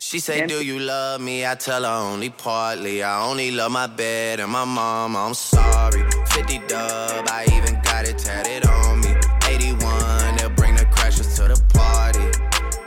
She 0.00 0.20
say, 0.20 0.46
Do 0.48 0.60
you 0.62 0.78
love 0.78 1.20
me? 1.20 1.44
I 1.52 1.54
tell 1.58 1.84
her 1.84 2.12
only 2.12 2.30
partly. 2.44 3.02
I 3.02 3.28
only 3.30 3.50
love 3.50 3.72
my 3.72 3.88
bed 3.96 4.40
and 4.40 4.50
my 4.52 4.64
mom. 4.64 5.16
I'm 5.16 5.34
sorry. 5.34 6.02
50 6.34 6.58
dub, 6.68 7.24
I 7.38 7.42
even 7.56 7.74
got 7.88 8.02
it 8.10 8.16
tatted 8.26 8.64
on 8.76 9.00
me. 9.04 9.12
81, 9.50 10.36
they'll 10.36 10.56
bring 10.60 10.74
the 10.76 10.86
crashers 10.94 11.30
to 11.36 11.44
the 11.52 11.58
party. 11.74 12.26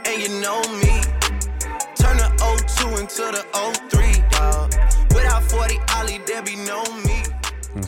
And 0.08 0.16
you 0.22 0.30
know 0.40 0.60
me. 0.82 0.94
Turn 2.00 2.16
the 2.16 2.28
02 2.40 2.96
into 3.00 3.24
the 3.36 3.44
03, 3.52 4.01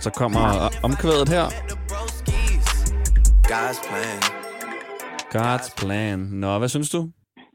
Så 0.04 0.10
kommer 0.10 0.44
omkvædet 0.82 1.28
her. 1.28 1.44
God's 3.52 3.80
plan. 3.88 4.20
God's 5.34 5.74
Plan. 5.76 6.18
Nå, 6.18 6.58
hvad 6.58 6.68
synes 6.68 6.90
du? 6.90 7.00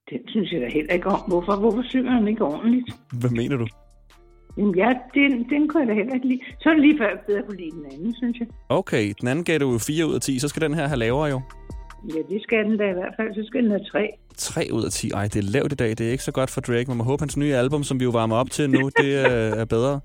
Den 0.09 0.19
synes 0.27 0.51
jeg 0.51 0.61
da 0.61 0.67
heller 0.73 0.93
ikke 0.93 1.07
om. 1.07 1.19
Hvorfor, 1.27 1.55
hvorfor 1.55 1.81
synger 1.83 2.11
han 2.11 2.27
ikke 2.27 2.45
ordentligt? 2.45 2.85
Hvad 3.19 3.29
mener 3.29 3.57
du? 3.57 3.67
Jamen 4.57 4.75
ja, 4.75 4.89
den, 5.13 5.49
den 5.49 5.67
kunne 5.67 5.81
jeg 5.81 5.87
da 5.87 5.93
heller 5.93 6.13
ikke 6.13 6.27
lide. 6.27 6.39
Så 6.61 6.69
er 6.69 6.73
det 6.73 6.81
lige 6.81 6.97
før, 6.99 7.07
jeg 7.09 7.19
bedre 7.27 7.41
kunne 7.47 7.57
lide 7.57 7.71
den 7.71 7.85
anden, 7.93 8.15
synes 8.15 8.39
jeg. 8.39 8.47
Okay, 8.69 9.13
den 9.21 9.27
anden 9.27 9.45
gav 9.45 9.59
du 9.59 9.71
jo 9.71 9.77
4 9.77 10.07
ud 10.07 10.15
af 10.15 10.21
10, 10.21 10.39
så 10.39 10.47
skal 10.47 10.61
den 10.61 10.73
her 10.73 10.87
have 10.87 10.99
lavere 10.99 11.29
jo. 11.29 11.41
Ja, 12.15 12.19
det 12.33 12.41
skal 12.43 12.57
den 12.65 12.77
da 12.77 12.83
i 12.89 12.93
hvert 12.93 13.13
fald. 13.17 13.35
Så 13.35 13.43
skal 13.47 13.63
den 13.63 13.71
have 13.71 13.83
tre. 13.91 14.09
3 14.37 14.67
ud 14.71 14.83
af 14.85 14.91
10. 14.91 15.09
Ej, 15.09 15.23
det 15.27 15.35
er 15.35 15.41
lavt 15.51 15.71
i 15.71 15.75
dag. 15.75 15.89
Det 15.89 16.01
er 16.07 16.11
ikke 16.11 16.23
så 16.23 16.31
godt 16.31 16.49
for 16.49 16.61
Drake. 16.61 16.85
Man 16.87 16.97
må 16.97 17.03
håbe, 17.03 17.21
hans 17.21 17.37
nye 17.37 17.55
album, 17.55 17.83
som 17.83 17.99
vi 17.99 18.03
jo 18.03 18.09
varmer 18.09 18.35
op 18.35 18.49
til 18.51 18.69
nu, 18.69 18.89
det 19.01 19.05
øh, 19.05 19.59
er 19.61 19.65
bedre. 19.65 19.99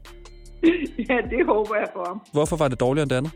Ja, 1.09 1.17
det 1.31 1.47
håber 1.47 1.77
jeg 1.77 1.89
for 1.93 2.05
ham. 2.09 2.23
Hvorfor 2.33 2.57
var 2.57 2.69
det 2.69 2.81
dårligere 2.81 3.03
end 3.03 3.11
det 3.11 3.17
andet? 3.17 3.33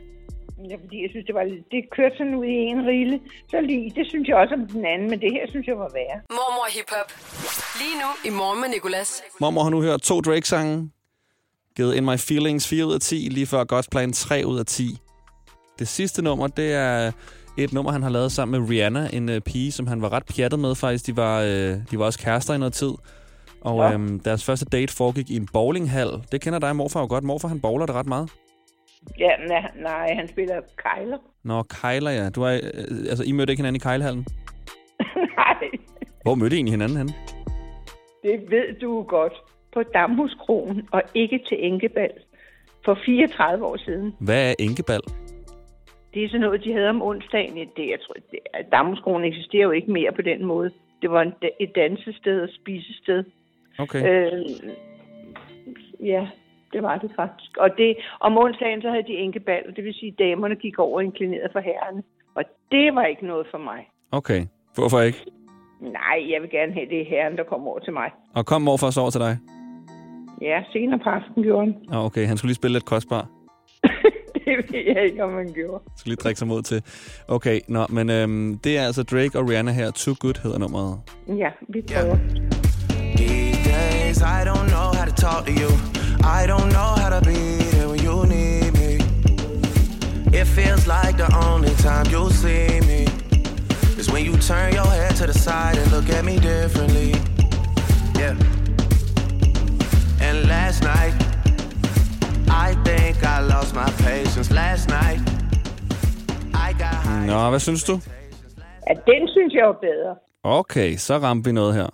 Ja, 0.71 0.77
fordi 0.85 1.03
jeg 1.03 1.11
synes, 1.11 1.27
det 1.27 1.35
var 1.35 1.45
lidt- 1.45 1.67
det 1.71 1.81
kørte 1.97 2.17
sådan 2.19 2.35
ud 2.35 2.45
i 2.45 2.49
en 2.75 2.87
rille. 2.87 3.21
Så 3.51 3.61
lige, 3.61 3.93
det 3.97 4.07
synes 4.09 4.29
jeg 4.29 4.37
også 4.37 4.55
om 4.55 4.67
den 4.67 4.85
anden, 4.87 5.11
men 5.11 5.21
det 5.21 5.31
her 5.33 5.45
synes 5.49 5.67
jeg 5.67 5.79
var 5.79 5.91
værre. 5.95 6.19
Mormor 6.31 6.67
Hip 6.77 6.89
Hop. 6.97 7.09
Lige 7.81 7.97
nu 8.03 8.09
i 8.29 8.31
Morgen 8.41 8.61
med 8.61 8.69
Nicolas. 8.69 9.23
Mormor 9.41 9.63
har 9.63 9.71
nu 9.71 9.81
hørt 9.83 10.01
to 10.01 10.21
Drake-sange. 10.21 10.91
Givet 11.77 11.95
In 11.95 12.05
My 12.05 12.17
Feelings 12.19 12.69
4 12.69 12.87
ud 12.87 12.95
af 12.95 13.01
10, 13.01 13.15
lige 13.31 13.47
før 13.47 13.65
God's 13.73 13.89
Plan 13.91 14.13
3 14.13 14.43
ud 14.47 14.59
af 14.59 14.67
10. 14.67 14.99
Det 15.79 15.89
sidste 15.89 16.23
nummer, 16.23 16.47
det 16.47 16.73
er 16.73 17.13
et 17.65 17.73
nummer, 17.73 17.93
han 17.93 18.03
har 18.03 18.11
lavet 18.11 18.33
sammen 18.33 18.61
med 18.61 18.71
Rihanna, 18.71 19.09
en 19.13 19.29
uh, 19.29 19.39
pige, 19.39 19.73
som 19.73 19.87
han 19.87 20.03
var 20.03 20.13
ret 20.13 20.23
pjattet 20.37 20.61
med 20.61 20.75
faktisk. 20.75 21.07
De 21.07 21.17
var, 21.17 21.43
uh, 21.43 21.49
de 21.91 21.99
var 21.99 22.05
også 22.05 22.19
kærester 22.19 22.55
i 22.55 22.59
noget 22.59 22.73
tid. 22.73 22.91
Og 23.61 23.79
Ja. 23.81 23.93
øhm, 23.93 24.21
deres 24.21 24.45
første 24.45 24.65
date 24.67 24.97
foregik 24.97 25.31
i 25.31 25.37
en 25.37 25.49
bowlinghal. 25.53 26.09
Det 26.33 26.41
kender 26.41 26.59
dig, 26.59 26.77
morfar, 26.77 27.01
jo 27.01 27.07
godt. 27.07 27.25
Morfar, 27.25 27.49
han 27.49 27.61
bowler 27.61 27.87
det 27.87 27.95
ret 27.95 28.07
meget. 28.07 28.31
Ja, 29.19 29.31
nej, 29.49 29.71
nej 29.83 30.15
han 30.15 30.29
spiller 30.29 30.55
kejler. 30.83 31.19
Nå, 31.45 31.63
Kejler, 31.63 32.11
ja. 32.11 32.29
Du 32.31 32.43
er, 32.43 32.53
øh, 32.53 32.99
altså, 33.11 33.25
I 33.25 33.33
mødte 33.33 33.51
ikke 33.53 33.59
hinanden 33.61 33.77
i 33.77 33.79
Kejlhallen. 33.79 34.27
nej, 35.37 35.55
Hvor 36.23 36.35
mødte 36.35 36.57
I 36.57 36.59
egentlig 36.59 36.73
hinanden 36.73 36.97
henne? 36.99 37.13
det 38.23 38.41
ved 38.51 38.81
du 38.81 39.03
godt. 39.03 39.33
På 39.75 39.83
Damhuskronen 39.95 40.83
og 40.93 41.03
ikke 41.15 41.41
til 41.49 41.57
Enkebal. 41.67 42.11
For 42.85 42.99
34 43.07 43.65
år 43.65 43.77
siden. 43.77 44.15
Hvad 44.21 44.51
er 44.51 44.55
enkebal? 44.59 45.01
Det 46.15 46.25
er 46.25 46.29
sådan 46.29 46.41
noget, 46.41 46.65
de 46.65 46.73
havde 46.73 46.89
om 46.89 47.03
onsdagen. 47.03 47.55
Det, 47.77 47.89
jeg 47.89 48.01
tror, 48.01 48.15
det, 48.31 48.39
Damhuskronen 48.73 49.25
eksisterer 49.25 49.63
jo 49.63 49.71
ikke 49.71 49.93
mere 49.93 50.13
på 50.13 50.23
den 50.23 50.45
måde. 50.45 50.71
Det 51.03 51.11
var 51.11 51.23
en, 51.23 51.33
et 51.61 51.75
dansested 51.75 52.41
og 52.41 52.49
spisested. 52.53 53.25
Okay. 53.79 54.01
Øh, 54.09 54.45
ja, 56.01 56.29
det 56.73 56.83
var 56.83 56.99
det 56.99 57.11
faktisk. 57.17 57.57
Og 57.57 57.71
det, 57.79 57.97
om 58.21 58.39
onsdagen, 58.39 58.83
så 58.83 58.91
havde 58.91 59.03
de 59.03 59.17
enkebal, 59.17 59.63
det 59.77 59.85
vil 59.85 59.95
sige, 59.95 60.13
at 60.13 60.19
damerne 60.19 60.57
gik 60.57 60.79
over 60.79 60.97
og 60.97 61.05
inklinerede 61.05 61.49
for 61.53 61.61
herrerne. 61.61 62.03
Og 62.35 62.45
det 62.71 62.95
var 62.95 63.05
ikke 63.05 63.27
noget 63.27 63.47
for 63.51 63.59
mig. 63.59 63.89
Okay. 64.13 64.41
Hvorfor 64.75 65.01
ikke? 65.01 65.25
Nej, 65.81 66.19
jeg 66.33 66.43
vil 66.43 66.51
gerne 66.51 66.73
have 66.73 66.87
det 66.87 67.01
er 67.01 67.05
herren, 67.05 67.37
der 67.37 67.45
kommer 67.45 67.71
over 67.71 67.79
til 67.79 67.93
mig. 67.93 68.11
Og 68.35 68.47
kom 68.47 68.63
morfar 68.63 68.91
så 68.91 69.01
over 69.01 69.11
til 69.11 69.21
dig? 69.21 69.39
Ja, 70.43 70.63
senere 70.73 70.99
på 70.99 71.09
aftenen 71.11 71.43
gjorde 71.45 71.67
han. 71.67 71.75
Ah, 71.93 72.05
okay, 72.05 72.27
han 72.27 72.37
skulle 72.37 72.49
lige 72.49 72.61
spille 72.63 72.73
lidt 72.73 72.85
kostbar. 72.85 73.29
det 74.57 74.73
ved 74.73 74.95
jeg 74.95 75.05
ikke, 75.05 75.25
om 75.25 75.35
han 75.35 75.53
gjorde. 75.53 75.83
Skal 75.97 76.11
lige 76.11 76.17
drikke 76.17 76.39
sig 76.39 76.49
mod 76.49 76.63
til. 76.63 76.83
Okay, 77.29 77.61
nå, 77.69 77.87
men 77.89 78.11
øhm, 78.11 78.59
det 78.59 78.79
er 78.79 78.87
altså 78.87 79.03
Drake 79.03 79.39
og 79.39 79.49
Rihanna 79.49 79.73
her. 79.73 79.91
Too 79.91 80.15
Good 80.21 80.35
hedder 80.43 80.59
nummeret. 80.59 80.99
Ja, 81.29 81.51
vi 81.69 81.83
prøver. 81.93 82.17
These 83.17 83.59
days, 83.75 84.19
I 84.19 84.41
don't 84.51 84.69
know 84.75 84.89
how 84.99 85.05
to 85.05 85.15
talk 85.27 85.47
to 85.47 85.53
you. 85.53 85.71
I 86.39 86.47
don't 86.53 86.71
know 86.77 86.91
how 87.03 87.11
to 87.17 87.21
be 87.33 87.41
there 87.73 87.89
when 87.89 88.01
you 88.07 88.17
need 88.27 88.73
me. 88.81 88.93
It 90.41 90.47
feels 90.47 90.87
like 90.87 91.15
the 91.25 91.31
only 91.49 91.75
time 91.87 92.07
you'll 92.13 92.35
see 92.45 92.81
me 92.91 93.01
is 94.01 94.13
when 94.13 94.25
you 94.25 94.35
turn 94.51 94.75
your 94.75 94.91
head 94.99 95.17
to 95.17 95.27
the 95.27 95.39
side 95.47 95.77
and 95.79 95.91
look 95.91 96.09
at 96.11 96.25
me 96.25 96.39
differently. 96.39 97.11
Yeah. 98.21 98.35
And 100.21 100.37
last 100.49 100.83
night, 100.83 101.15
I 102.67 102.69
think 102.87 103.17
I 103.37 103.39
lost 103.55 103.73
my 103.83 103.91
patience. 104.07 104.49
Last 104.63 104.85
night, 104.99 105.21
I 106.67 106.69
got 106.83 106.99
high. 107.09 107.27
Nå, 107.27 107.51
hvad 107.51 107.61
synes 107.61 107.85
du? 107.85 107.95
Ja, 108.89 108.95
den 109.13 109.29
synes 109.35 109.55
jeg 109.55 109.67
var 109.67 109.79
bedre. 109.89 110.17
Okay, 110.43 110.97
så 110.97 111.15
ramte 111.19 111.49
vi 111.49 111.53
noget 111.53 111.75
her. 111.75 111.89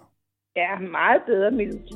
Ja, 0.56 0.78
meget 0.78 1.20
bedre 1.26 1.50
melodi. 1.50 1.94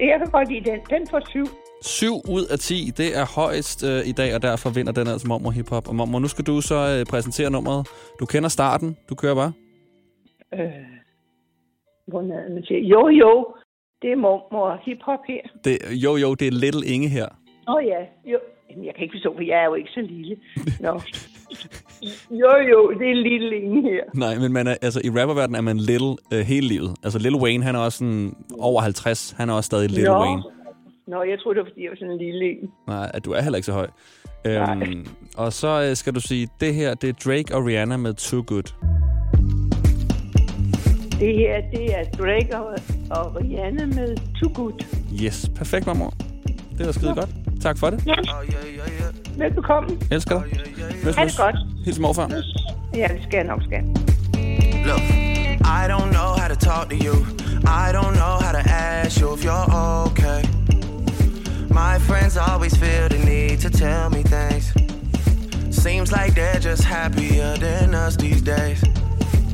Jeg 0.00 0.18
kan 0.18 0.30
godt 0.30 0.48
lide 0.52 0.70
den. 0.70 0.80
Den 0.90 1.06
får 1.10 1.20
syv. 1.28 1.46
7 1.82 2.14
ud 2.28 2.44
af 2.52 2.58
10, 2.58 2.90
det 2.96 3.16
er 3.18 3.26
højst 3.40 3.84
øh, 3.84 4.08
i 4.08 4.12
dag, 4.12 4.34
og 4.34 4.42
derfor 4.42 4.70
vinder 4.70 4.92
den 4.92 5.06
altså 5.08 5.28
Mormor 5.28 5.50
Hip 5.50 5.68
Hop. 5.70 5.88
Og 5.88 5.94
Mormor, 5.94 6.18
nu 6.18 6.28
skal 6.28 6.44
du 6.44 6.60
så 6.60 6.74
øh, 6.74 7.06
præsentere 7.06 7.50
nummeret. 7.50 7.88
Du 8.20 8.26
kender 8.26 8.48
starten, 8.48 8.96
du 9.08 9.14
kører 9.14 9.34
bare. 9.34 9.52
Øh, 10.54 10.70
hvordan 12.06 12.30
er 12.30 12.42
det, 12.42 12.52
man 12.54 12.64
siger? 12.64 12.80
Jo, 12.80 13.08
jo. 13.08 13.54
Det 14.02 14.12
er 14.12 14.16
mormor 14.16 14.80
hiphop 14.84 15.18
her. 15.28 15.42
Det, 15.64 15.78
jo, 16.04 16.16
jo, 16.16 16.34
det 16.34 16.46
er 16.48 16.52
Little 16.52 16.86
Inge 16.86 17.08
her. 17.08 17.28
Åh 17.68 17.74
oh, 17.74 17.84
ja, 17.86 18.00
jo. 18.32 18.38
Jamen, 18.70 18.84
jeg 18.84 18.94
kan 18.94 19.02
ikke 19.02 19.14
forstå, 19.16 19.34
for 19.36 19.42
jeg 19.42 19.58
er 19.60 19.64
jo 19.64 19.74
ikke 19.74 19.90
så 19.90 20.00
lille. 20.00 20.36
Nå. 20.84 21.00
Jo, 22.30 22.52
jo, 22.72 22.92
det 22.98 23.10
er 23.10 23.14
lille 23.14 23.56
ingen 23.56 23.84
her. 23.84 24.02
Nej, 24.14 24.38
men 24.38 24.52
man 24.52 24.66
er, 24.66 24.74
altså, 24.82 25.00
i 25.04 25.10
rapperverdenen 25.10 25.56
er 25.56 25.60
man 25.60 25.78
Little 25.78 26.16
øh, 26.32 26.40
hele 26.40 26.68
livet. 26.68 26.96
Altså, 27.04 27.18
Lil 27.18 27.34
Wayne, 27.34 27.64
han 27.64 27.74
er 27.74 27.78
også 27.78 27.98
sådan 27.98 28.36
over 28.58 28.80
50. 28.80 29.34
Han 29.38 29.48
er 29.48 29.54
også 29.54 29.66
stadig 29.66 29.90
Lil 29.90 30.04
Nå. 30.04 30.20
Wayne. 30.22 30.42
Nå, 31.06 31.22
jeg 31.22 31.38
troede, 31.40 31.58
det 31.58 31.64
var, 31.64 31.70
fordi 31.70 31.82
jeg 31.82 31.90
var 31.90 31.96
sådan 31.96 32.12
en 32.12 32.18
lille 32.18 32.44
en. 32.50 32.70
Nej, 32.86 33.10
at 33.14 33.24
du 33.24 33.32
er 33.32 33.42
heller 33.42 33.56
ikke 33.56 33.66
så 33.66 33.72
høj. 33.72 33.88
Nej. 34.44 34.76
Øhm, 34.82 35.06
og 35.36 35.52
så 35.52 35.86
øh, 35.88 35.96
skal 35.96 36.14
du 36.14 36.20
sige, 36.20 36.48
det 36.60 36.74
her, 36.74 36.94
det 36.94 37.08
er 37.08 37.14
Drake 37.24 37.54
og 37.56 37.66
Rihanna 37.66 37.96
med 37.96 38.14
Too 38.14 38.44
Good. 38.46 38.68
Det 41.20 41.34
her, 41.34 41.62
det 41.70 41.98
er 41.98 42.04
Drake 42.04 42.56
og, 42.56 42.78
og 43.10 43.36
Rihanna 43.36 43.86
med 43.86 44.16
Too 44.40 44.50
Good. 44.54 44.84
Yes, 45.24 45.50
perfekt, 45.56 45.86
mormor. 45.86 46.12
Det 46.78 46.86
var 46.86 46.92
skide 46.92 47.14
godt. 47.14 47.47
Tak 47.62 47.78
for 47.78 47.90
det. 47.90 48.06
Ja, 48.06 48.12
Oh, 48.12 48.44
yeah, 48.52 48.64
yeah, 48.64 48.88
yeah. 49.00 49.38
velbekomme. 49.38 49.88
Elsker 50.10 50.42
dig. 50.42 50.60
Møs, 51.04 51.16
Ha' 51.16 51.22
det 51.24 51.26
møs. 51.26 51.36
godt. 51.36 51.56
Hils 51.84 51.98
morfar. 51.98 52.28
Ja, 52.94 53.06
det 53.08 53.20
skal 53.22 53.36
jeg 53.36 53.44
nok 53.46 53.62
skal. 53.62 53.82
Look, 54.86 55.00
I 55.80 55.82
don't 55.92 56.10
know 56.16 56.30
how 56.40 56.48
to 56.48 56.54
talk 56.70 56.88
to 56.90 56.96
you. 56.96 57.14
I 57.64 57.92
don't 57.96 58.14
know 58.20 58.34
how 58.44 58.52
to 58.52 58.62
ask 58.70 59.20
you 59.20 59.34
if 59.34 59.44
you're 59.44 59.68
okay. 60.06 60.42
My 61.70 61.98
friends 62.08 62.36
always 62.36 62.74
feel 62.76 63.08
the 63.08 63.18
need 63.24 63.58
to 63.58 63.70
tell 63.70 64.08
me 64.10 64.22
things. 64.22 64.64
Seems 65.70 66.10
like 66.12 66.34
they're 66.34 66.60
just 66.70 66.84
happier 66.84 67.56
than 67.56 67.94
us 67.94 68.16
these 68.16 68.40
days. 68.42 68.80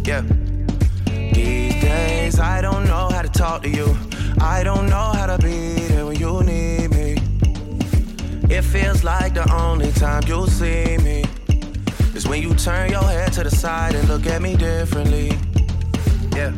Yeah. 0.08 0.22
These 1.32 1.74
days, 1.80 2.38
I 2.38 2.60
don't 2.62 2.84
know 2.86 3.08
how 3.14 3.22
to 3.22 3.32
talk 3.42 3.62
to 3.62 3.68
you. 3.68 3.88
I 4.40 4.62
don't 4.64 4.86
know 4.88 5.08
how 5.18 5.26
to 5.26 5.38
be 5.38 5.58
It 8.54 8.62
feels 8.62 9.02
like 9.02 9.34
the 9.34 9.52
only 9.52 9.90
time 9.90 10.22
you'll 10.28 10.46
see 10.46 10.96
me 10.98 11.24
is 12.14 12.28
when 12.28 12.40
you 12.40 12.54
turn 12.54 12.88
your 12.88 13.02
head 13.02 13.32
to 13.32 13.42
the 13.42 13.50
side 13.50 13.96
and 13.96 14.08
look 14.08 14.28
at 14.28 14.40
me 14.40 14.54
differently. 14.54 15.32
Yeah. 16.36 16.52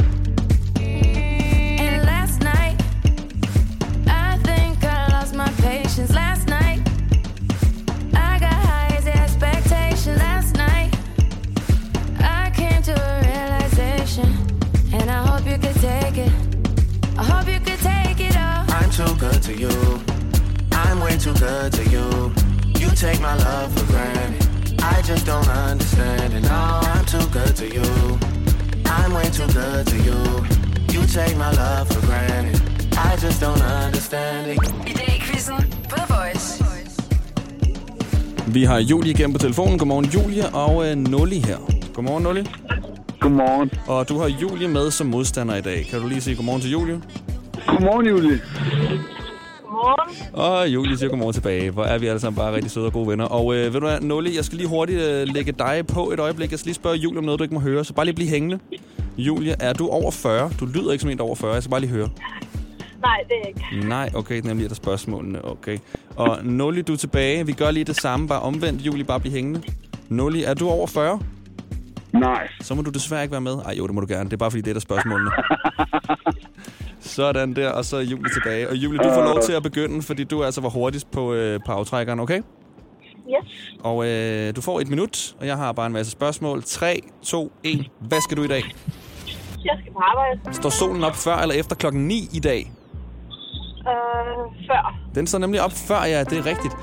Good 21.46 21.72
to 21.78 21.84
you. 21.94 22.08
You 22.80 22.88
take 23.06 23.20
my 23.28 23.36
love 23.46 23.68
for 23.76 23.86
granted. 23.92 24.42
I 24.94 24.96
just 25.10 25.24
don't 25.32 25.50
understand 25.70 26.28
it. 26.36 26.42
No, 26.52 26.62
I'm 26.92 27.04
too 27.14 27.26
good 27.38 27.54
to 27.60 27.66
you. 27.76 27.88
I'm 28.96 29.10
way 29.18 29.28
too 29.38 29.50
good 29.60 29.84
to 29.92 29.98
you. 30.08 30.20
You 30.94 31.00
take 31.18 31.36
my 31.44 31.52
love 31.62 31.84
for 31.92 32.02
granted. 32.08 32.58
I 33.08 33.10
just 33.24 33.38
don't 33.44 33.64
understand 33.84 34.42
it. 34.52 34.58
I 34.90 34.92
dag 35.00 35.12
i 35.16 35.20
quizzen 35.26 35.56
på 35.90 35.96
The 35.96 36.06
Voice. 36.14 36.64
Vi 38.46 38.64
har 38.64 38.78
Julie 38.78 39.10
igennem 39.10 39.32
på 39.32 39.38
telefonen. 39.38 39.78
Godmorgen, 39.78 40.04
Julie. 40.04 40.48
Og 40.54 40.86
øh, 40.86 40.96
Nulli 40.96 41.38
her. 41.38 41.58
Godmorgen, 41.94 42.22
Nulli. 42.22 42.44
Godmorgen. 43.20 43.70
Og 43.86 44.08
du 44.08 44.18
har 44.18 44.26
Julie 44.28 44.68
med 44.68 44.90
som 44.90 45.06
modstander 45.06 45.56
i 45.56 45.60
dag. 45.60 45.86
Kan 45.90 46.00
du 46.00 46.08
lige 46.08 46.20
sige 46.20 46.36
godmorgen 46.36 46.62
til 46.62 46.70
Julie? 46.70 47.00
Godmorgen, 47.66 48.06
Julie. 48.06 48.40
Godmorgen. 49.76 50.35
Og 50.35 50.68
Julie 50.68 50.99
siger 50.99 51.11
godmorgen 51.11 51.33
tilbage. 51.33 51.71
Hvor 51.71 51.85
er 51.85 51.99
vi 51.99 52.06
alle 52.06 52.21
sammen 52.21 52.37
bare 52.37 52.54
rigtig 52.54 52.71
søde 52.71 52.87
og 52.87 52.92
gode 52.92 53.09
venner. 53.09 53.25
Og 53.25 53.54
øh, 53.54 53.64
ved 53.75 53.80
du 53.80 53.87
hvad, 53.87 54.00
Nulli, 54.00 54.37
jeg 54.37 54.45
skal 54.45 54.59
lige 54.59 54.68
hurtigt 54.68 55.00
øh, 55.00 55.28
lægge 55.28 55.52
dig 55.52 55.85
på 55.87 56.11
et 56.11 56.21
øjeblik. 56.21 56.50
Jeg 56.50 56.59
skal 56.59 56.66
lige 56.68 56.75
spørge 56.75 56.97
Julie 56.97 57.18
om 57.18 57.25
noget, 57.25 57.38
du 57.38 57.45
ikke 57.45 57.54
må 57.54 57.61
høre. 57.61 57.85
Så 57.85 57.95
bare 57.95 58.06
lige 58.06 58.14
blive 58.14 58.30
hængende. 58.30 58.59
Julie, 59.18 59.54
er 59.61 59.73
du 59.73 59.88
over 59.88 60.11
40? 60.11 60.50
Du 60.61 60.66
lyder 60.66 60.92
ikke 60.92 61.02
som 61.02 61.11
en, 61.11 61.16
der 61.18 61.23
er 61.25 61.26
over 61.26 61.37
40. 61.37 61.54
Jeg 61.54 61.62
skal 61.62 61.71
bare 61.71 61.80
lige 61.80 61.90
høre. 61.90 62.09
Nej, 63.02 63.18
det 63.28 63.37
er 63.42 63.49
ikke. 63.49 63.88
Nej, 63.88 64.11
okay, 64.14 64.40
nemlig 64.45 64.64
er 64.64 64.68
der 64.68 64.75
spørgsmålene. 64.75 65.45
Okay. 65.45 65.78
Og 66.16 66.38
Nulli, 66.45 66.83
du 66.83 66.92
er 66.92 66.97
tilbage. 66.97 67.47
Vi 67.47 67.52
gør 67.52 67.71
lige 67.71 67.85
det 67.85 67.97
samme, 67.97 68.28
bare 68.28 68.40
omvendt. 68.40 68.87
Julie, 68.87 69.04
bare 69.04 69.21
blive 69.21 69.33
hængende. 69.35 69.62
Nulli, 70.09 70.45
er 70.45 70.54
du 70.54 70.68
over 70.68 70.87
40? 70.87 71.21
Nej. 72.12 72.49
Så 72.61 72.75
må 72.75 72.83
du 72.83 72.90
desværre 72.90 73.23
ikke 73.23 73.33
være 73.33 73.40
med. 73.40 73.56
Ej, 73.66 73.75
jo, 73.78 73.87
det 73.87 73.95
må 73.95 74.00
du 74.00 74.06
gerne. 74.09 74.25
Det 74.25 74.33
er 74.33 74.37
bare 74.37 74.50
fordi, 74.50 74.61
det 74.61 74.68
er 74.71 74.75
der 74.75 74.80
spørgsmålene. 74.80 75.30
Sådan 77.06 77.56
der, 77.56 77.70
og 77.70 77.84
så 77.84 77.96
er 77.96 78.00
Julie 78.00 78.32
tilbage. 78.32 78.68
Og 78.68 78.76
Julie, 78.76 78.98
du 78.98 79.14
får 79.14 79.22
lov 79.22 79.42
til 79.42 79.52
at 79.52 79.62
begynde, 79.62 80.02
fordi 80.02 80.25
du 80.25 80.44
altså 80.44 80.60
var 80.60 80.68
hurtigst 80.68 81.10
på, 81.10 81.32
øh, 81.32 81.60
på 81.66 81.72
aftrækkeren, 81.72 82.20
okay? 82.20 82.42
Yes. 83.28 83.76
Og 83.80 84.06
øh, 84.06 84.56
du 84.56 84.60
får 84.60 84.80
et 84.80 84.88
minut, 84.88 85.34
og 85.40 85.46
jeg 85.46 85.56
har 85.56 85.72
bare 85.72 85.86
en 85.86 85.92
masse 85.92 86.12
spørgsmål. 86.12 86.62
3, 86.62 87.00
2, 87.22 87.52
1. 87.64 87.90
Hvad 88.00 88.20
skal 88.20 88.36
du 88.36 88.42
i 88.42 88.46
dag? 88.48 88.62
Jeg 89.64 89.76
skal 89.80 89.92
på 89.92 89.98
arbejde. 89.98 90.54
Står 90.54 90.70
solen 90.70 91.04
op 91.04 91.14
før 91.16 91.36
eller 91.36 91.54
efter 91.54 91.76
klokken 91.76 92.08
9 92.08 92.28
i 92.34 92.40
dag? 92.40 92.72
Øh, 93.80 94.66
før. 94.66 94.98
Den 95.14 95.26
står 95.26 95.38
nemlig 95.38 95.62
op 95.62 95.72
før, 95.72 96.04
ja, 96.04 96.25
det 96.25 96.38
er 96.38 96.46
rigtigt. 96.46 96.75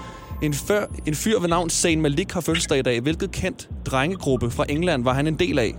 En, 0.42 0.54
før, 0.54 0.86
en 1.08 1.16
fyr 1.16 1.40
ved 1.40 1.50
navn 1.50 1.70
Zayn 1.70 2.02
Malik 2.02 2.32
har 2.32 2.42
fødselsdag 2.42 2.80
i 2.80 2.82
dag. 2.82 3.02
Hvilket 3.02 3.32
kendt 3.32 3.70
drengegruppe 3.86 4.50
fra 4.52 4.66
England 4.70 5.04
var 5.04 5.14
han 5.14 5.28
en 5.28 5.40
del 5.40 5.60
af? 5.60 5.76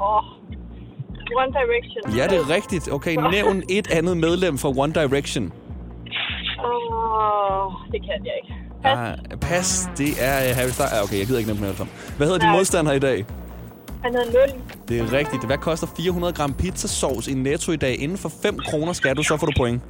Åh. 0.00 0.24
One 1.42 1.52
Direction. 1.58 2.16
Ja, 2.18 2.24
det 2.26 2.38
er 2.38 2.54
rigtigt. 2.56 2.92
Okay, 2.92 3.16
nævn 3.32 3.62
et 3.68 3.90
andet 3.90 4.16
medlem 4.16 4.58
fra 4.58 4.68
One 4.68 4.92
Direction. 4.92 5.52
Åh, 6.64 7.72
det 7.92 8.00
kan 8.02 8.18
jeg 8.24 8.34
ikke. 8.42 8.54
Pas. 8.82 8.98
Ah, 8.98 9.38
pas, 9.40 9.88
det 9.98 10.08
er 10.20 10.50
uh, 10.50 10.56
Harry 10.56 10.68
Styles. 10.68 10.92
Ah, 10.92 11.02
okay, 11.04 11.18
jeg 11.18 11.26
gider 11.26 11.38
ikke 11.38 11.52
nævne 11.52 11.76
sammen. 11.76 11.94
Hvad 12.16 12.26
hedder 12.26 12.38
din 12.40 12.48
Nej. 12.48 12.56
modstander 12.56 12.92
i 12.92 12.98
dag? 12.98 13.24
Han 14.02 14.14
hedder 14.14 14.32
Nul. 14.32 14.60
Det 14.88 14.98
er 15.00 15.12
rigtigt. 15.18 15.46
Hvad 15.46 15.58
koster 15.58 15.86
400 15.96 16.32
gram 16.32 16.54
pizzasauce 16.54 17.30
i 17.30 17.34
Netto 17.34 17.72
i 17.72 17.76
dag? 17.76 18.00
Inden 18.00 18.18
for 18.18 18.32
5 18.42 18.58
kroner 18.58 18.92
skal 18.92 19.16
du, 19.16 19.22
så 19.22 19.36
får 19.36 19.46
du 19.46 19.52
point. 19.56 19.82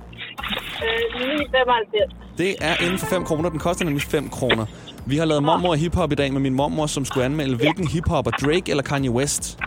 Øh, 0.83 1.21
995. 1.21 2.13
Det 2.39 2.55
er 2.61 2.85
inden 2.85 2.99
for 2.99 3.07
5 3.07 3.25
kroner. 3.25 3.49
Den 3.51 3.59
koster 3.59 3.85
nemlig 3.85 4.03
5 4.03 4.29
kroner. 4.29 4.67
Vi 5.07 5.17
har 5.17 5.25
lavet 5.25 5.43
mormor 5.43 5.69
og 5.69 5.77
hiphop 5.77 6.13
i 6.13 6.15
dag 6.15 6.33
med 6.33 6.41
min 6.41 6.55
mormor, 6.55 6.87
som 6.87 7.05
skulle 7.05 7.25
anmelde, 7.25 7.57
hvilken 7.57 7.89
hiphopper, 7.89 8.31
Drake 8.31 8.71
eller 8.71 8.83
Kanye 8.83 9.11
West. 9.11 9.59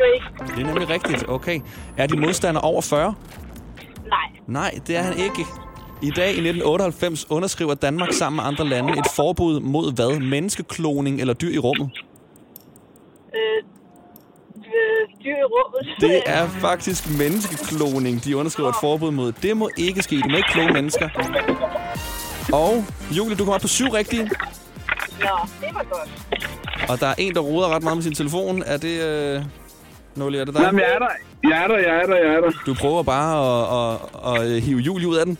Drake. 0.00 0.52
Det 0.56 0.62
er 0.62 0.66
nemlig 0.66 0.88
rigtigt. 0.90 1.28
Okay. 1.28 1.60
Er 1.96 2.06
din 2.06 2.20
modstander 2.20 2.60
over 2.60 2.80
40? 2.82 3.14
Nej. 4.06 4.18
Nej, 4.46 4.78
det 4.86 4.96
er 4.96 5.02
han 5.02 5.18
ikke. 5.18 5.46
I 6.02 6.10
dag 6.10 6.26
i 6.26 6.40
1998 6.48 7.26
underskriver 7.30 7.74
Danmark 7.74 8.12
sammen 8.12 8.36
med 8.36 8.44
andre 8.44 8.64
lande 8.68 8.92
et 8.92 9.06
forbud 9.16 9.60
mod 9.60 9.94
hvad? 9.94 10.20
Menneskekloning 10.20 11.20
eller 11.20 11.34
dyr 11.34 11.54
i 11.54 11.58
rummet? 11.58 11.90
Øh, 13.34 13.64
øh, 14.56 15.24
dyr 15.24 15.36
i 15.36 15.44
rummet. 15.44 16.00
Det 16.00 16.22
er 16.26 16.48
faktisk 16.48 17.18
menneskekloning, 17.18 18.24
de 18.24 18.36
underskriver 18.36 18.68
et 18.68 18.76
forbud 18.80 19.10
mod. 19.10 19.32
Det 19.32 19.56
må 19.56 19.70
ikke 19.78 20.02
ske. 20.02 20.20
Du 20.24 20.28
må 20.28 20.36
ikke 20.36 20.48
kloge 20.52 20.72
mennesker. 20.72 21.08
Og 22.52 22.84
Julie, 23.16 23.36
du 23.36 23.44
kommer 23.44 23.54
op 23.54 23.60
på 23.60 23.68
syv 23.68 23.86
rigtige. 23.86 24.22
Nå, 24.22 25.36
det 25.60 25.68
var 25.74 25.86
godt. 25.90 26.10
Og 26.90 27.00
der 27.00 27.06
er 27.06 27.14
en, 27.18 27.34
der 27.34 27.40
roder 27.40 27.68
ret 27.68 27.82
meget 27.82 27.96
med 27.96 28.02
sin 28.02 28.14
telefon. 28.14 28.62
Er 28.66 28.76
det... 28.76 29.02
Øh... 29.02 29.42
Nulli, 30.20 30.38
er 30.38 30.44
det 30.44 30.54
dig? 30.54 30.62
Jamen, 30.62 30.80
jeg 30.80 30.94
er 30.94 30.98
der. 30.98 31.08
Jeg 31.50 31.64
er 31.64 31.68
der, 31.68 31.78
jeg 31.78 32.02
er 32.02 32.06
der, 32.06 32.16
jeg 32.16 32.34
er 32.34 32.40
der. 32.40 32.50
Du 32.66 32.74
prøver 32.74 33.02
bare 33.02 33.30
at, 33.48 33.98
at, 34.36 34.42
at, 34.42 34.54
at 34.56 34.62
hive 34.62 34.78
Julie 34.78 35.08
ud 35.08 35.16
af 35.16 35.26
den? 35.26 35.38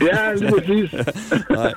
Ja, 0.00 0.34
lige 0.34 0.52
præcis. 0.52 0.92
Nej, 1.58 1.72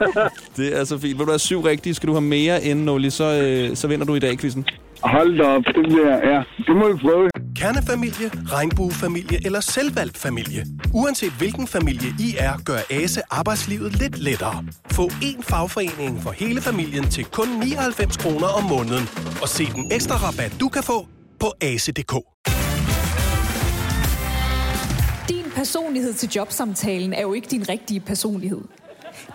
det 0.58 0.80
er 0.80 0.84
så 0.84 0.98
fint. 0.98 1.20
Vil 1.20 1.26
du 1.26 1.32
have 1.32 1.40
syv 1.40 1.62
rigtige? 1.62 1.94
Skal 1.94 2.08
du 2.08 2.14
have 2.14 2.22
mere 2.22 2.64
end 2.64 2.84
Nulli, 2.84 3.10
så, 3.10 3.24
øh, 3.44 3.76
så 3.76 3.88
vinder 3.88 4.06
du 4.06 4.16
i 4.16 4.20
dag, 4.20 4.40
quizzen. 4.40 4.66
Hold 5.04 5.38
da 5.38 5.44
op, 5.44 5.64
det 5.66 5.86
bliver... 5.90 6.32
Ja, 6.32 6.44
det 6.68 6.76
må 6.76 6.94
vi 6.94 7.00
prøve. 7.02 7.30
Kernefamilie, 7.56 8.28
regnbuefamilie 8.52 9.46
eller 9.46 9.60
selvvalgt 9.60 10.18
familie. 10.18 10.66
Uanset 10.94 11.32
hvilken 11.38 11.68
familie 11.68 12.10
I 12.20 12.36
er, 12.40 12.54
gør 12.66 12.78
ASE 12.90 13.22
arbejdslivet 13.32 14.00
lidt 14.00 14.20
lettere. 14.20 14.64
Få 14.92 15.06
én 15.08 15.42
fagforening 15.42 16.22
for 16.24 16.32
hele 16.32 16.62
familien 16.62 17.04
til 17.04 17.26
kun 17.26 17.48
99 17.48 18.18
kroner 18.18 18.48
om 18.48 18.64
måneden. 18.64 19.10
Og 19.42 19.48
se 19.50 19.66
den 19.66 19.92
ekstra 19.92 20.16
rabat, 20.16 20.56
du 20.60 20.68
kan 20.68 20.84
få 20.84 21.08
på 21.40 21.54
ase.dk. 21.62 22.14
Din 25.30 25.52
personlighed 25.56 26.14
til 26.14 26.30
jobsamtalen 26.36 27.14
er 27.14 27.22
jo 27.22 27.34
ikke 27.34 27.48
din 27.52 27.70
rigtige 27.70 28.00
personlighed. 28.00 28.62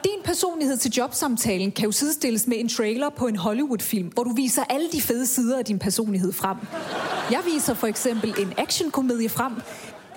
Din 0.04 0.20
personlighed 0.24 0.76
til 0.76 0.92
jobsamtalen 0.92 1.72
kan 1.72 1.84
jo 1.84 1.92
sidestilles 1.92 2.46
med 2.46 2.56
en 2.60 2.68
trailer 2.68 3.10
på 3.18 3.26
en 3.26 3.36
Hollywood-film, 3.36 4.08
hvor 4.08 4.24
du 4.24 4.32
viser 4.34 4.62
alle 4.70 4.86
de 4.92 5.00
fede 5.00 5.26
sider 5.26 5.58
af 5.58 5.64
din 5.64 5.78
personlighed 5.78 6.32
frem. 6.32 6.56
Jeg 7.30 7.40
viser 7.54 7.74
for 7.74 7.86
eksempel 7.86 8.34
en 8.38 8.52
actionkomedie 8.58 9.28
frem, 9.28 9.52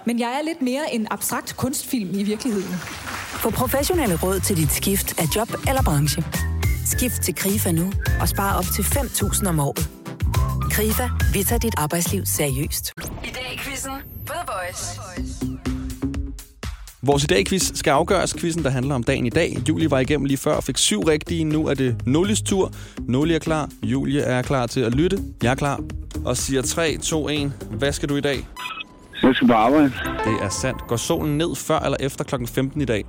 men 0.06 0.20
jeg 0.20 0.30
er 0.40 0.42
lidt 0.46 0.62
mere 0.62 0.94
en 0.96 1.08
abstrakt 1.12 1.58
kunstfilm 1.58 2.20
i 2.20 2.24
virkeligheden. 2.24 2.76
Få 3.44 3.50
professionelle 3.50 4.20
råd 4.24 4.40
til 4.40 4.58
dit 4.58 4.72
skift 4.72 5.20
af 5.20 5.26
job 5.36 5.50
eller 5.68 5.84
branche. 5.84 6.24
Skift 6.86 7.22
til 7.22 7.36
KRIFA 7.36 7.72
nu 7.72 7.92
og 8.22 8.30
spare 8.30 8.58
op 8.58 8.66
til 8.76 8.82
5.000 8.82 9.48
om 9.50 9.60
året. 9.60 10.03
KRIFA, 10.74 11.10
vi 11.34 11.44
tager 11.44 11.60
dit 11.60 11.74
arbejdsliv 11.78 12.22
seriøst. 12.26 12.94
I 13.24 13.28
dag 13.28 13.54
i 13.54 13.58
quizzen 13.58 13.92
på 14.28 14.34
The 14.34 14.44
Voice. 14.48 15.00
Vores 17.02 17.24
i 17.24 17.28
dag 17.28 17.46
quiz 17.46 17.72
skal 17.78 17.92
afgøres. 17.92 18.34
Quizzen, 18.40 18.64
der 18.64 18.70
handler 18.70 18.96
om 18.96 19.04
dagen 19.04 19.26
i 19.26 19.30
dag. 19.30 19.58
Julie 19.70 19.92
var 19.92 20.00
igennem 20.00 20.26
lige 20.26 20.38
før 20.38 20.54
og 20.54 20.64
fik 20.64 20.78
syv 20.78 21.00
rigtige. 21.02 21.44
Nu 21.44 21.68
er 21.68 21.74
det 21.74 22.08
Nullis 22.08 22.42
tur. 22.42 22.72
Nulli 23.00 23.36
er 23.36 23.40
klar. 23.40 23.70
Julie 23.84 24.22
er 24.22 24.42
klar 24.42 24.68
til 24.68 24.80
at 24.82 24.96
lytte. 24.96 25.18
Jeg 25.44 25.52
er 25.52 25.56
klar. 25.56 25.80
Og 26.26 26.38
siger 26.38 26.62
3, 26.62 26.98
2, 26.98 27.30
1. 27.30 27.54
Hvad 27.72 27.92
skal 27.92 28.10
du 28.10 28.16
i 28.16 28.22
dag? 28.22 28.48
Jeg 29.24 29.36
skal 29.36 29.48
på 29.48 29.54
arbejde. 29.54 29.92
Det 30.26 30.34
er 30.42 30.50
sandt. 30.50 30.88
Går 30.88 30.96
solen 30.96 31.38
ned 31.38 31.56
før 31.56 31.80
eller 31.80 31.98
efter 32.00 32.24
klokken 32.24 32.48
15 32.48 32.82
i 32.82 32.86
dag? 32.86 33.06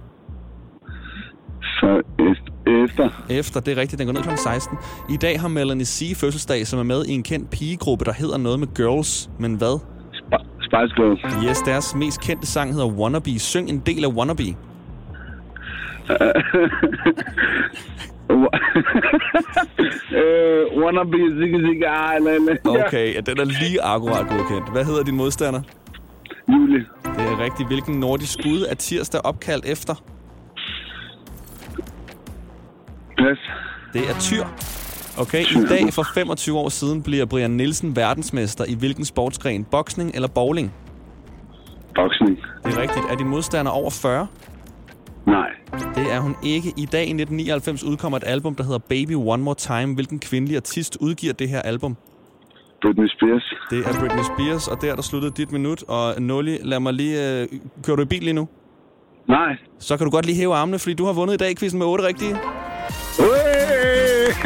Så 1.62 2.02
est- 2.20 2.53
efter. 2.66 3.24
Efter, 3.30 3.60
det 3.60 3.76
er 3.76 3.80
rigtigt. 3.80 3.98
Den 3.98 4.06
går 4.06 4.12
ned 4.12 4.22
klokken 4.22 4.42
16. 4.42 4.78
I 5.10 5.16
dag 5.16 5.40
har 5.40 5.48
Melanie 5.48 5.84
C. 5.84 6.16
fødselsdag, 6.16 6.66
som 6.66 6.78
er 6.78 6.82
med 6.82 7.04
i 7.04 7.12
en 7.12 7.22
kendt 7.22 7.50
pigegruppe, 7.50 8.04
der 8.04 8.12
hedder 8.12 8.38
noget 8.38 8.58
med 8.60 8.68
Girls. 8.74 9.30
Men 9.38 9.54
hvad? 9.54 9.78
Sp- 10.12 10.46
Spice 10.60 10.94
Girls. 10.96 11.48
Yes, 11.48 11.58
deres 11.58 11.94
mest 11.94 12.20
kendte 12.20 12.46
sang 12.46 12.72
hedder 12.72 12.88
Wannabe. 12.88 13.38
Syng 13.38 13.68
en 13.68 13.78
del 13.86 14.04
af 14.04 14.08
Wannabe. 14.08 14.42
øh, 20.20 20.82
wanna 20.82 21.04
be 21.04 21.18
ziggy 21.38 21.58
ziggy 21.66 21.84
eller. 22.16 22.56
Okay, 22.86 23.14
ja, 23.14 23.20
den 23.20 23.40
er 23.40 23.44
lige 23.44 23.82
akkurat 23.82 24.26
godkendt. 24.28 24.72
Hvad 24.72 24.84
hedder 24.84 25.02
din 25.04 25.16
modstander? 25.16 25.60
Julie. 26.48 26.84
Det 27.04 27.24
er 27.32 27.44
rigtigt. 27.44 27.68
Hvilken 27.68 28.00
nordisk 28.00 28.42
gud 28.42 28.66
er 28.70 28.74
tirsdag 28.74 29.20
opkaldt 29.24 29.66
efter? 29.66 29.94
Pas. 33.24 33.38
Det 33.92 34.02
er 34.10 34.14
Tyr. 34.20 34.44
Okay, 35.22 35.42
i 35.42 35.66
dag 35.68 35.92
for 35.92 36.04
25 36.14 36.58
år 36.58 36.68
siden 36.68 37.02
bliver 37.02 37.24
Brian 37.26 37.50
Nielsen 37.50 37.96
verdensmester 37.96 38.64
i 38.68 38.74
hvilken 38.78 39.04
sportsgren? 39.04 39.64
Boksning 39.64 40.10
eller 40.14 40.28
bowling? 40.28 40.74
Boksning. 41.94 42.36
Det 42.64 42.74
er 42.74 42.80
rigtigt. 42.80 43.04
Er 43.10 43.16
din 43.16 43.28
modstander 43.28 43.72
over 43.72 43.90
40? 43.90 44.26
Nej. 45.26 45.48
Det 45.94 46.12
er 46.12 46.20
hun 46.20 46.36
ikke. 46.44 46.68
I 46.76 46.86
dag 46.86 47.04
i 47.06 47.14
1999 47.14 47.84
udkommer 47.84 48.18
et 48.18 48.24
album, 48.26 48.54
der 48.54 48.64
hedder 48.64 48.78
Baby 48.78 49.14
One 49.14 49.42
More 49.42 49.54
Time. 49.54 49.94
Hvilken 49.94 50.18
kvindelig 50.18 50.56
artist 50.56 50.96
udgiver 51.00 51.32
det 51.32 51.48
her 51.48 51.62
album? 51.62 51.96
Britney 52.82 53.08
Spears. 53.08 53.54
Det 53.70 53.78
er 53.78 54.00
Britney 54.00 54.24
Spears, 54.34 54.68
og 54.68 54.82
der 54.82 54.90
er 54.90 54.94
der 54.94 55.02
sluttet 55.02 55.36
dit 55.36 55.52
minut. 55.52 55.82
Og 55.88 56.22
Nulli, 56.22 56.58
lad 56.62 56.80
mig 56.80 56.92
lige... 56.92 57.40
Øh, 57.40 57.48
kører 57.84 57.96
du 57.96 58.02
i 58.02 58.06
bil 58.06 58.22
lige 58.22 58.32
nu? 58.32 58.48
Nej. 59.28 59.56
Så 59.78 59.96
kan 59.96 60.04
du 60.04 60.10
godt 60.10 60.26
lige 60.26 60.36
hæve 60.36 60.54
armene, 60.54 60.78
fordi 60.78 60.94
du 60.94 61.04
har 61.04 61.12
vundet 61.12 61.34
i 61.34 61.36
dag 61.36 61.56
quizzen 61.58 61.78
med 61.78 61.86
8 61.86 62.04
rigtige. 62.04 62.36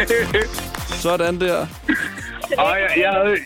Sådan 1.05 1.41
der. 1.41 1.67
Og 2.59 2.77
jeg, 2.81 2.91
jeg, 2.97 3.11
havde, 3.11 3.37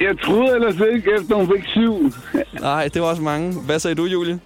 jeg 0.00 0.18
troede 0.18 0.54
ellers 0.54 0.74
ikke, 0.94 1.10
efter 1.20 1.34
hun 1.34 1.48
fik 1.56 1.66
syv. 1.66 2.12
Nej, 2.60 2.88
det 2.94 3.02
var 3.02 3.08
også 3.08 3.22
mange. 3.22 3.60
Hvad 3.66 3.78
sagde 3.78 3.94
du, 3.94 4.04
Julie? 4.04 4.40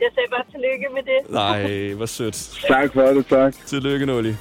Jeg 0.00 0.08
sagde 0.14 0.28
bare 0.30 0.44
tillykke 0.52 0.86
med 0.94 1.02
det. 1.02 1.32
Nej, 1.34 1.92
hvor 1.94 2.06
sødt. 2.06 2.58
Tak 2.68 2.92
for 2.92 3.02
det, 3.02 3.26
tak. 3.26 3.54
Tillykke, 3.66 4.06
Nulli. 4.06 4.34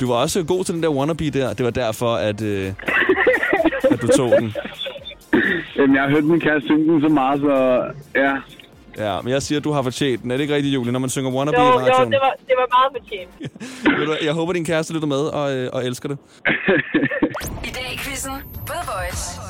Du 0.00 0.08
var 0.08 0.14
også 0.14 0.44
god 0.44 0.64
til 0.64 0.74
den 0.74 0.82
der 0.82 0.88
wannabe 0.90 1.30
der. 1.30 1.52
Det 1.52 1.64
var 1.64 1.70
derfor, 1.70 2.14
at, 2.14 2.42
øh, 2.42 2.72
at 3.90 4.02
du 4.02 4.06
tog 4.06 4.30
den. 4.40 4.54
Jamen, 5.76 5.96
jeg 5.96 6.02
har 6.02 6.10
hørt 6.10 6.24
min 6.24 6.40
kæreste 6.40 6.66
synge 6.68 6.92
den 6.92 7.00
så 7.00 7.08
meget, 7.08 7.40
så 7.40 7.84
ja. 8.14 8.32
Ja, 8.98 9.20
men 9.20 9.32
jeg 9.32 9.42
siger, 9.42 9.58
at 9.58 9.64
du 9.64 9.72
har 9.72 9.82
fortjent 9.82 10.22
den. 10.22 10.30
Er 10.30 10.36
det 10.36 10.42
ikke 10.42 10.54
rigtigt, 10.54 10.74
Julie, 10.74 10.92
når 10.92 10.98
man 11.00 11.10
synger 11.10 11.30
Wannabe 11.30 11.60
Jo, 11.60 11.64
i 11.64 11.66
jo, 11.68 11.78
radioen? 11.78 12.12
det 12.12 12.18
var, 12.22 12.32
det 12.48 12.54
var 12.58 12.66
meget 12.76 13.02
fortjent. 13.02 14.24
Jeg 14.26 14.32
håber, 14.32 14.52
din 14.52 14.64
kæreste 14.64 14.92
lytter 14.92 15.08
med 15.08 15.16
og, 15.16 15.56
øh, 15.56 15.70
og 15.72 15.86
elsker 15.86 16.08
det. 16.08 16.18
I 17.64 17.70
dag 17.70 17.90
i 17.94 17.98
quizzen 17.98 18.32
The 18.66 18.78
Voice. 18.86 19.40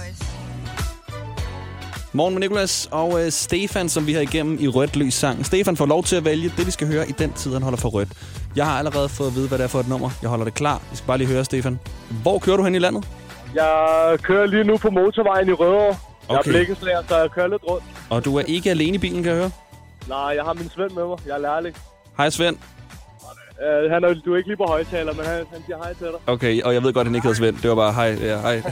Morgen 2.13 2.35
med 2.35 2.41
Nicolas 2.41 2.89
og 2.93 3.25
øh, 3.25 3.31
Stefan, 3.31 3.89
som 3.89 4.07
vi 4.07 4.13
har 4.13 4.21
igennem 4.21 4.57
i 4.61 4.69
rødt 4.69 4.97
lys 4.97 5.15
sang. 5.15 5.47
Stefan 5.47 5.77
får 5.77 5.87
lov 5.87 6.05
til 6.05 6.17
at 6.17 6.25
vælge 6.25 6.53
det, 6.57 6.67
vi 6.67 6.71
skal 6.71 6.87
høre 6.87 7.09
i 7.09 7.13
den 7.13 7.33
tid, 7.33 7.53
han 7.53 7.63
holder 7.63 7.79
for 7.79 7.89
rødt. 7.89 8.09
Jeg 8.57 8.67
har 8.67 8.79
allerede 8.79 9.09
fået 9.09 9.29
at 9.29 9.35
vide, 9.35 9.49
hvad 9.49 9.59
det 9.59 9.65
er 9.65 9.69
for 9.69 9.81
et 9.81 9.89
nummer. 9.89 10.11
Jeg 10.23 10.31
holder 10.31 10.45
det 10.45 10.55
klar. 10.55 10.81
Vi 10.91 10.97
skal 10.97 11.07
bare 11.07 11.19
lige 11.19 11.29
høre, 11.29 11.45
Stefan. 11.45 11.79
Hvor 12.23 12.39
kører 12.39 12.57
du 12.57 12.63
hen 12.65 12.75
i 12.75 12.79
landet? 12.79 13.09
Jeg 13.55 14.19
kører 14.23 14.47
lige 14.47 14.65
nu 14.65 14.77
på 14.77 14.91
motorvejen 14.91 15.49
i 15.49 15.53
Rødovre. 15.53 15.97
Jeg 16.29 16.35
er 16.35 16.39
Okay. 16.39 16.51
blikkenslager, 16.51 17.03
så 17.09 17.19
jeg 17.19 17.31
kører 17.31 17.47
lidt 17.49 17.63
rundt. 17.71 17.85
Og 18.11 18.25
du 18.25 18.37
er 18.37 18.43
ikke 18.43 18.71
alene 18.71 18.95
i 18.95 18.99
bilen, 18.99 19.23
kan 19.23 19.33
jeg 19.33 19.41
høre? 19.41 19.51
Nej, 20.09 20.19
jeg 20.19 20.45
har 20.45 20.53
min 20.53 20.71
Svend 20.75 20.91
med 20.91 21.05
mig. 21.07 21.19
Jeg 21.27 21.35
er 21.35 21.39
lærling. 21.39 21.77
Hej 22.17 22.31
Svend. 22.31 22.57
Uh, 22.57 23.91
han 23.93 24.05
er, 24.05 24.15
du 24.25 24.33
er 24.33 24.37
ikke 24.37 24.49
lige 24.49 24.57
på 24.57 24.65
højtaler, 24.65 25.15
men 25.15 25.25
han, 25.25 25.45
han 25.53 25.63
siger 25.67 25.77
hej 25.77 25.95
til 25.95 26.07
dig. 26.07 26.15
Okay, 26.27 26.63
og 26.63 26.75
jeg 26.75 26.83
ved 26.83 26.93
godt, 26.93 27.05
at 27.05 27.07
han 27.07 27.15
ikke 27.15 27.29
hedder 27.29 27.39
Svend. 27.39 27.57
Det 27.57 27.71
var 27.71 27.77
bare 27.77 27.93
hej. 27.93 28.07
Ja, 28.21 28.41
hej. 28.41 28.53
Ja, 28.53 28.63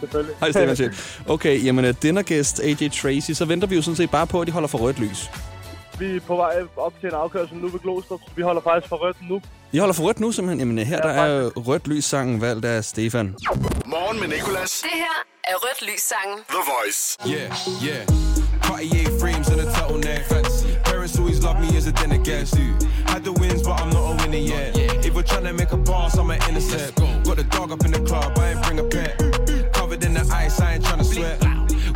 selvfølgelig. 0.00 0.36
Hej 0.40 0.50
Stefan 0.50 0.76
Schell. 0.76 0.94
Okay, 1.28 1.64
jamen 1.64 1.84
uh, 1.84 1.90
dinnergæst 2.02 2.60
AJ 2.60 2.88
Tracy, 2.88 3.30
så 3.30 3.44
venter 3.44 3.68
vi 3.68 3.76
jo 3.76 3.82
sådan 3.82 3.96
set 3.96 4.10
bare 4.10 4.26
på, 4.26 4.40
at 4.40 4.46
de 4.46 4.52
holder 4.52 4.68
for 4.68 4.78
rødt 4.78 4.98
lys. 4.98 5.30
Vi 5.98 6.16
er 6.16 6.20
på 6.20 6.36
vej 6.36 6.54
op 6.76 6.92
til 7.00 7.08
en 7.08 7.14
afkørsel 7.14 7.56
nu 7.56 7.68
ved 7.68 7.80
Glostrup. 7.80 8.20
Vi 8.36 8.42
holder 8.42 8.62
faktisk 8.62 8.88
for 8.88 8.96
rødt 8.96 9.16
nu. 9.30 9.40
I 9.72 9.78
holder 9.78 9.94
for 9.94 10.02
rødt 10.02 10.20
nu 10.20 10.32
simpelthen. 10.32 10.58
Jamen 10.58 10.78
uh, 10.78 10.84
her 10.84 11.00
der 11.00 11.08
er 11.08 11.50
rødt 11.56 11.88
lys 11.88 12.04
sangen 12.04 12.40
valgt 12.40 12.64
af 12.64 12.84
Stefan. 12.84 13.34
Morgen 13.86 14.20
med 14.20 14.28
Nicolas. 14.28 14.80
Det 14.82 14.90
her 14.94 15.24
er 15.44 15.54
Rødt 15.54 15.92
Lys 15.92 16.00
sangen. 16.00 16.38
The 16.48 16.58
Voice. 16.72 17.18
Yeah, 17.28 17.50
yeah. 17.88 18.23
Cartier 18.64 19.10
frames 19.18 19.48
and 19.48 19.60
a 19.60 19.64
turtleneck. 19.64 20.24
Fancy. 20.24 20.76
Parents 20.84 21.18
always 21.18 21.42
love 21.42 21.60
me 21.60 21.76
as 21.76 21.86
a 21.86 21.92
dinner 21.92 22.18
guest. 22.18 22.56
Had 23.06 23.24
the 23.24 23.32
wins, 23.32 23.62
but 23.62 23.80
I'm 23.80 23.90
not 23.90 24.12
a 24.12 24.16
winner 24.16 24.38
yet. 24.38 24.76
If 25.04 25.14
we're 25.14 25.22
trying 25.22 25.44
to 25.44 25.52
make 25.52 25.72
a 25.72 25.78
pass, 25.78 26.16
I'm 26.16 26.30
an 26.30 26.40
innocent. 26.48 26.94
Got 27.24 27.36
the 27.36 27.44
dog 27.44 27.72
up 27.72 27.84
in 27.84 27.92
the 27.92 28.00
club, 28.00 28.38
I 28.38 28.52
ain't 28.52 28.62
bring 28.64 28.78
a 28.78 28.84
pet. 28.84 29.72
Covered 29.72 30.02
in 30.04 30.14
the 30.14 30.28
ice, 30.32 30.60
I 30.60 30.74
ain't 30.74 30.84
trying 30.84 30.98
to 30.98 31.04
sweat. 31.04 31.42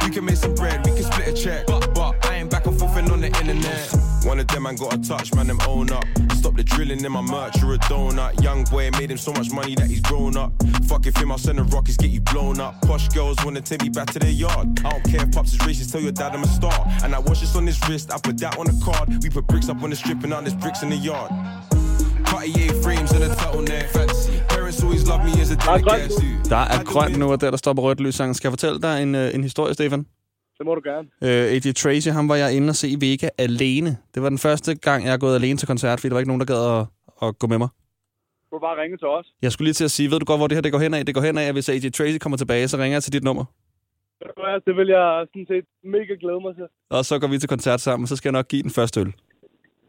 We 0.04 0.11
can 0.11 0.24
make 0.24 0.37
some 0.37 0.54
bread, 0.54 0.85
we 0.87 0.92
can 0.92 1.04
split 1.04 1.28
a 1.28 1.33
check. 1.33 1.66
But, 1.66 1.94
but 1.94 2.24
I 2.26 2.37
ain't 2.37 2.50
back 2.50 2.66
and 2.66 2.78
forth 2.78 2.96
on 2.96 3.20
the 3.20 3.26
internet. 3.26 4.08
One 4.28 4.40
of 4.40 4.46
them, 4.48 4.64
man, 4.64 4.76
got 4.76 4.92
a 4.94 4.98
touch, 4.98 5.34
man, 5.34 5.46
them 5.46 5.58
own 5.66 5.90
up. 5.90 6.04
Stop 6.34 6.54
the 6.54 6.62
drilling 6.62 7.02
in 7.02 7.12
my 7.12 7.22
merch, 7.22 7.56
you're 7.62 7.72
a 7.72 7.78
donut. 7.78 8.42
Young 8.42 8.64
boy 8.64 8.90
made 8.98 9.10
him 9.10 9.16
so 9.16 9.32
much 9.32 9.50
money 9.50 9.74
that 9.76 9.86
he's 9.86 10.02
grown 10.02 10.36
up. 10.36 10.52
Fuck 10.84 11.06
if 11.06 11.16
him, 11.16 11.32
I'll 11.32 11.38
send 11.38 11.58
the 11.58 11.64
rockets, 11.64 11.96
get 11.96 12.10
you 12.10 12.20
blown 12.20 12.60
up. 12.60 12.78
Posh 12.82 13.08
girls 13.08 13.38
wanna 13.42 13.62
take 13.62 13.80
me 13.80 13.88
back 13.88 14.10
to 14.12 14.18
their 14.18 14.36
yard. 14.44 14.80
I 14.84 14.90
don't 14.90 15.04
care 15.04 15.22
if 15.22 15.32
pops 15.32 15.54
is 15.54 15.58
racist, 15.60 15.92
tell 15.92 16.02
your 16.02 16.12
dad 16.12 16.34
I'm 16.34 16.42
a 16.42 16.46
star. 16.46 16.78
And 17.02 17.14
I 17.14 17.20
watch 17.20 17.40
this 17.40 17.56
on 17.56 17.66
his 17.66 17.80
wrist, 17.88 18.12
I 18.12 18.18
put 18.18 18.36
that 18.40 18.58
on 18.58 18.66
the 18.66 18.78
card. 18.84 19.08
We 19.22 19.30
put 19.30 19.46
bricks 19.46 19.70
up 19.70 19.82
on 19.82 19.88
the 19.88 19.96
strip 19.96 20.20
and 20.20 20.28
now 20.28 20.42
there's 20.42 20.54
bricks 20.54 20.82
in 20.82 20.90
the 20.90 20.96
yard. 20.96 21.30
Cartier 22.26 22.74
frames 22.82 23.12
and 23.12 23.24
a 23.24 23.28
turtleneck. 23.34 23.88
Fancy. 23.88 24.42
Parents 24.48 24.82
always 24.82 25.08
love 25.08 25.24
me 25.24 25.32
as 25.40 25.50
a 25.50 25.56
dinner 25.56 25.80
guest. 25.80 26.20
Der 26.50 26.56
er 26.56 26.84
grønt 26.84 27.18
nu, 27.18 27.32
og 27.32 27.40
der, 27.40 27.50
der 27.50 27.72
på 27.72 27.80
rødt 27.80 28.00
lys. 28.00 28.14
Skal 28.14 28.34
jeg 28.44 28.52
fortælle 28.52 28.80
dig 28.80 29.02
en, 29.02 29.14
øh, 29.14 29.34
en 29.34 29.42
historie, 29.42 29.74
Stefan? 29.74 30.06
Det 30.59 30.66
må 30.66 30.75
du 30.75 30.83
gerne. 30.90 31.09
Øh, 31.23 31.44
AJ 31.55 31.73
Tracy, 31.83 32.09
ham 32.09 32.29
var 32.29 32.37
jeg 32.37 32.57
inde 32.57 32.68
og 32.71 32.75
se 32.75 32.88
i 32.88 32.97
Vega 33.05 33.29
alene. 33.38 33.90
Det 34.14 34.23
var 34.23 34.29
den 34.29 34.38
første 34.38 34.71
gang, 34.75 35.05
jeg 35.07 35.12
er 35.12 35.18
gået 35.18 35.35
alene 35.35 35.57
til 35.59 35.68
koncert, 35.68 36.01
fordi 36.01 36.09
der 36.09 36.14
var 36.14 36.21
ikke 36.21 36.33
nogen, 36.33 36.40
der 36.40 36.51
gad 36.55 36.62
at, 36.77 36.83
at 37.27 37.38
gå 37.38 37.47
med 37.47 37.59
mig. 37.59 37.68
Du 38.51 38.59
kan 38.59 38.64
bare 38.68 38.81
ringe 38.83 38.97
til 38.97 39.09
os. 39.18 39.27
Jeg 39.42 39.53
skulle 39.53 39.66
lige 39.66 39.79
til 39.81 39.85
at 39.85 39.90
sige, 39.90 40.11
ved 40.11 40.18
du 40.21 40.25
godt, 40.25 40.40
hvor 40.40 40.47
det 40.47 40.57
her 40.57 40.62
det 40.62 40.73
går 40.73 40.79
hen 40.79 40.94
af? 40.94 41.07
Det 41.07 41.14
går 41.14 41.23
hen 41.29 41.38
af, 41.38 41.47
at 41.51 41.55
hvis 41.55 41.68
AJ 41.68 41.90
Tracy 41.90 42.18
kommer 42.18 42.37
tilbage, 42.37 42.68
så 42.68 42.77
ringer 42.77 42.97
jeg 42.97 43.03
til 43.03 43.12
dit 43.12 43.25
nummer. 43.25 43.44
Det 44.66 44.77
vil 44.77 44.88
jeg 44.88 45.27
sådan 45.33 45.47
set 45.49 45.64
mega 45.85 46.14
glæde 46.21 46.40
mig 46.40 46.55
til. 46.55 46.66
Og 46.90 47.05
så 47.05 47.18
går 47.18 47.29
vi 47.29 47.38
til 47.38 47.49
koncert 47.49 47.81
sammen, 47.81 48.07
så 48.07 48.16
skal 48.16 48.29
jeg 48.29 48.33
nok 48.33 48.49
give 48.49 48.62
den 48.62 48.71
første 48.71 49.01
øl. 49.01 49.12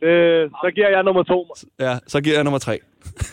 Det, 0.02 0.52
så 0.64 0.72
giver 0.76 0.90
jeg 0.90 1.04
nummer 1.04 1.24
to. 1.24 1.54
Ja, 1.80 2.00
så 2.08 2.22
giver 2.22 2.36
jeg 2.36 2.44
nummer 2.44 2.60
tre. 2.60 2.80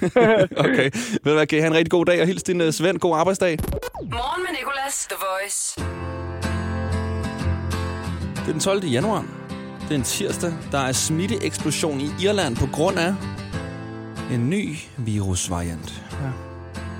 okay. 0.67 0.89
Ved 1.23 1.31
du 1.33 1.37
hvad, 1.39 1.47
kan 1.47 1.59
I 1.59 1.61
have 1.61 1.71
en 1.71 1.77
rigtig 1.77 1.91
god 1.91 2.05
dag, 2.05 2.21
og 2.21 2.27
hils 2.27 2.43
din 2.43 2.61
uh, 2.61 2.71
Svend. 2.71 2.99
God 2.99 3.19
arbejdsdag. 3.19 3.59
Morgen 4.03 4.43
med 4.45 4.53
Nicolas, 4.59 5.07
The 5.11 5.17
Voice. 5.27 5.96
Det 8.47 8.51
er 8.51 8.55
den 8.55 8.61
12. 8.61 8.85
januar. 8.85 9.25
Det 9.81 9.91
er 9.91 9.95
en 9.95 10.03
tirsdag. 10.03 10.53
Der 10.73 10.79
er 10.79 10.93
smitteeksplosion 10.93 12.01
i 12.01 12.11
Irland 12.21 12.57
på 12.57 12.67
grund 12.73 12.99
af 12.99 13.15
en 14.33 14.51
ny 14.51 14.77
virusvariant. 14.97 16.03
Ja. 16.13 16.31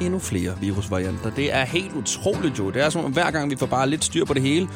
Endnu 0.05 0.19
flere 0.19 0.59
virusvarianter. 0.61 1.31
Det 1.31 1.55
er 1.55 1.65
helt 1.65 1.93
utroligt 1.93 2.59
jo. 2.59 2.71
Det 2.71 2.83
er 2.83 2.91
som 2.91 3.05
om, 3.05 3.13
hver 3.13 3.31
gang 3.31 3.51
vi 3.51 3.57
får 3.57 3.67
bare 3.67 3.89
lidt 3.89 4.05
styr 4.05 4.25
på 4.25 4.35
det 4.35 4.43
hele, 4.43 4.69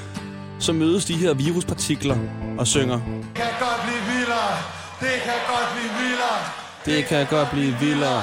så 0.58 0.72
mødes 0.72 1.04
de 1.04 1.14
her 1.14 1.34
viruspartikler 1.34 2.16
og 2.58 2.66
synger. 2.66 3.00
kan 3.34 3.46
godt 3.60 3.80
blive 3.82 4.16
vildere. 4.16 4.52
Det 5.00 5.22
kan 5.24 5.40
godt 5.48 5.68
blive 5.74 5.90
vildere. 6.02 6.38
Det 6.84 7.04
kan 7.04 7.26
godt 7.30 7.50
blive 7.50 7.74
vildere. 7.80 8.22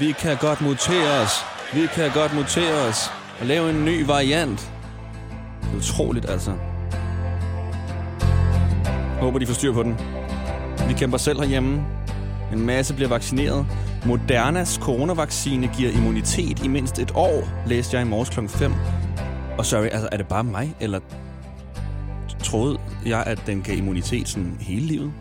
Vi 0.00 0.12
kan 0.12 0.36
godt 0.36 0.60
mutere 0.60 1.20
os. 1.22 1.44
Vi 1.74 1.86
kan 1.94 2.10
godt 2.14 2.34
mutere 2.34 2.88
os. 2.88 3.10
Og 3.40 3.46
lave 3.46 3.70
en 3.70 3.84
ny 3.84 4.06
variant. 4.06 4.72
Det 5.62 5.72
er 5.72 5.76
utroligt, 5.76 6.30
altså. 6.30 6.52
Håber, 9.20 9.38
de 9.38 9.46
får 9.46 9.54
styr 9.54 9.72
på 9.72 9.82
den. 9.82 9.96
Vi 10.88 10.92
kæmper 10.92 11.18
selv 11.18 11.40
herhjemme. 11.40 11.84
En 12.52 12.66
masse 12.66 12.94
bliver 12.94 13.08
vaccineret. 13.08 13.66
Modernas 14.06 14.78
coronavaccine 14.82 15.70
giver 15.76 15.90
immunitet 15.90 16.64
i 16.64 16.68
mindst 16.68 16.98
et 16.98 17.12
år, 17.14 17.48
læste 17.66 17.96
jeg 17.96 18.06
i 18.06 18.08
morges 18.08 18.28
kl. 18.28 18.48
5. 18.48 18.72
Og 19.58 19.66
sorry, 19.66 19.84
altså, 19.84 20.08
er 20.12 20.16
det 20.16 20.26
bare 20.26 20.44
mig, 20.44 20.74
eller 20.80 21.00
troede 22.42 22.78
jeg, 23.06 23.22
at 23.26 23.42
den 23.46 23.62
gav 23.62 23.76
immunitet 23.76 24.28
sådan 24.28 24.56
hele 24.60 24.86
livet? 24.86 25.12